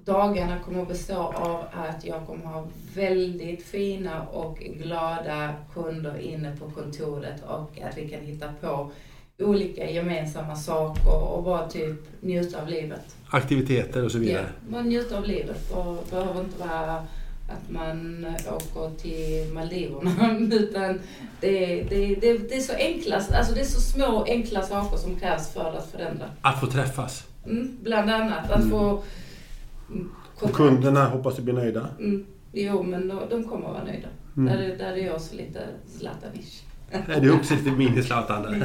Dagarna 0.04 0.58
kommer 0.58 0.82
att 0.82 0.88
bestå 0.88 1.16
av 1.18 1.64
att 1.72 2.04
jag 2.04 2.26
kommer 2.26 2.44
ha 2.46 2.66
väldigt 2.94 3.62
fina 3.64 4.22
och 4.22 4.58
glada 4.58 5.54
kunder 5.74 6.18
inne 6.20 6.56
på 6.56 6.70
kontoret 6.70 7.42
och 7.46 7.80
att 7.88 7.98
vi 7.98 8.08
kan 8.08 8.20
hitta 8.20 8.48
på 8.60 8.90
olika 9.42 9.90
gemensamma 9.90 10.56
saker 10.56 11.22
och 11.36 11.42
bara 11.42 11.68
typ 11.68 11.96
njuta 12.20 12.62
av 12.62 12.68
livet. 12.68 13.16
Aktiviteter 13.30 14.04
och 14.04 14.12
så 14.12 14.18
Ja, 14.18 14.22
vidare. 14.22 14.46
bara 14.68 14.82
njuta 14.82 15.18
av 15.18 15.24
livet 15.24 15.70
och 15.72 16.06
behöver 16.10 16.40
inte 16.40 16.58
vara 16.60 17.06
att 17.48 17.70
man 17.70 18.26
åker 18.56 18.96
till 19.02 19.52
Maldiverna 19.54 20.38
utan 20.54 21.00
det, 21.40 21.82
det, 21.90 22.14
det, 22.20 22.38
det 22.48 22.54
är 22.56 22.60
så 22.60 22.72
enkla, 22.72 23.16
alltså 23.16 23.54
det 23.54 23.60
är 23.60 23.64
så 23.64 23.80
små 23.80 24.24
enkla 24.28 24.62
saker 24.62 24.96
som 24.96 25.16
krävs 25.16 25.52
för 25.52 25.74
att 25.78 25.90
förändra. 25.90 26.24
Att 26.42 26.60
få 26.60 26.66
träffas. 26.66 27.24
Mm, 27.46 27.76
bland 27.82 28.10
annat 28.10 28.50
att 28.50 28.56
Mm. 28.58 28.70
få 28.70 29.02
mm, 29.90 30.10
Och 30.34 30.40
kontakt. 30.40 30.56
kunderna 30.56 31.04
hoppas 31.08 31.36
du 31.36 31.42
blir 31.42 31.54
nöjda. 31.54 31.88
Mm, 31.98 32.24
jo, 32.52 32.82
men 32.82 33.08
de, 33.08 33.20
de 33.30 33.44
kommer 33.44 33.66
att 33.66 33.72
vara 33.74 33.84
nöjda. 33.84 34.08
Mm. 34.36 34.52
Där, 34.56 34.62
är- 34.64 34.76
där 34.78 34.92
är 34.92 35.06
jag 35.06 35.20
så 35.20 35.36
lite 35.36 35.60
Zlatanish. 35.98 36.62
Är 36.90 37.20
det 37.20 37.30
också 37.30 37.54
lite 37.54 37.70
mini-Zlatan. 37.70 38.64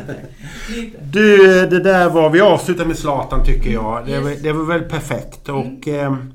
Du, 1.11 1.37
det 1.67 1.79
där 1.83 2.09
var... 2.09 2.29
Vi 2.29 2.41
avslutar 2.41 2.85
med 2.85 2.97
Zlatan 2.97 3.45
tycker 3.45 3.69
jag. 3.71 4.05
Det, 4.05 4.19
var, 4.19 4.29
Yes. 4.31 4.41
det 4.41 4.53
var 4.53 4.65
väl 4.65 4.81
perfekt. 4.83 5.49
Och 5.49 5.87
ehm, 5.87 6.33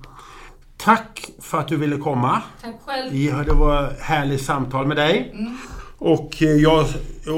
tack 0.79 1.31
för 1.41 1.59
att 1.59 1.69
du 1.69 1.77
ville 1.77 1.97
komma. 1.97 2.43
Tack 2.63 2.75
själv. 2.87 3.17
Ja, 3.17 3.37
Det 3.37 3.53
var 3.53 3.93
härligt 4.01 4.43
samtal 4.43 4.87
med 4.87 4.97
dig. 4.97 5.33
Mm. 5.35 5.57
Och, 5.99 6.43
eh, 6.43 6.49
jag, 6.49 6.87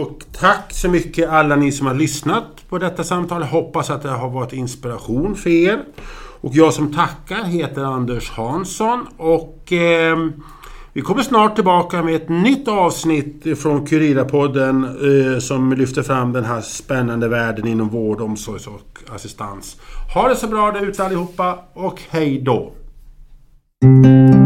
och 0.02 0.24
tack 0.32 0.72
så 0.72 0.88
mycket 0.88 1.28
alla 1.28 1.56
ni 1.56 1.72
som 1.72 1.86
har 1.86 1.94
lyssnat 1.94 2.44
på 2.68 2.78
detta 2.78 3.04
samtal. 3.04 3.42
Hoppas 3.42 3.90
att 3.90 4.02
det 4.02 4.10
har 4.10 4.30
varit 4.30 4.52
inspiration 4.52 5.36
för 5.36 5.50
er. 5.50 5.84
Och 6.40 6.54
jag 6.54 6.74
som 6.74 6.94
tackar 6.94 7.44
heter 7.44 7.82
Anders 7.82 8.30
Hansson 8.30 9.06
och 9.16 9.72
eh, 9.72 10.16
vi 10.92 11.00
kommer 11.00 11.22
snart 11.22 11.54
tillbaka 11.54 12.02
med 12.02 12.14
ett 12.14 12.28
nytt 12.28 12.68
avsnitt 12.68 13.58
från 13.58 13.86
Kurirapodden 13.86 14.84
eh, 14.84 15.38
som 15.38 15.72
lyfter 15.72 16.02
fram 16.02 16.32
den 16.32 16.44
här 16.44 16.60
spännande 16.60 17.28
världen 17.28 17.66
inom 17.66 17.88
vård, 17.88 18.20
omsorg 18.20 18.60
och 18.66 19.14
assistans. 19.14 19.76
Ha 20.14 20.28
det 20.28 20.36
så 20.36 20.46
bra 20.46 20.70
där 20.70 20.86
ute 20.86 21.04
allihopa 21.04 21.58
och 21.72 22.02
hej 22.10 22.40
då! 22.40 22.72
thank 23.82 24.34
you. 24.34 24.39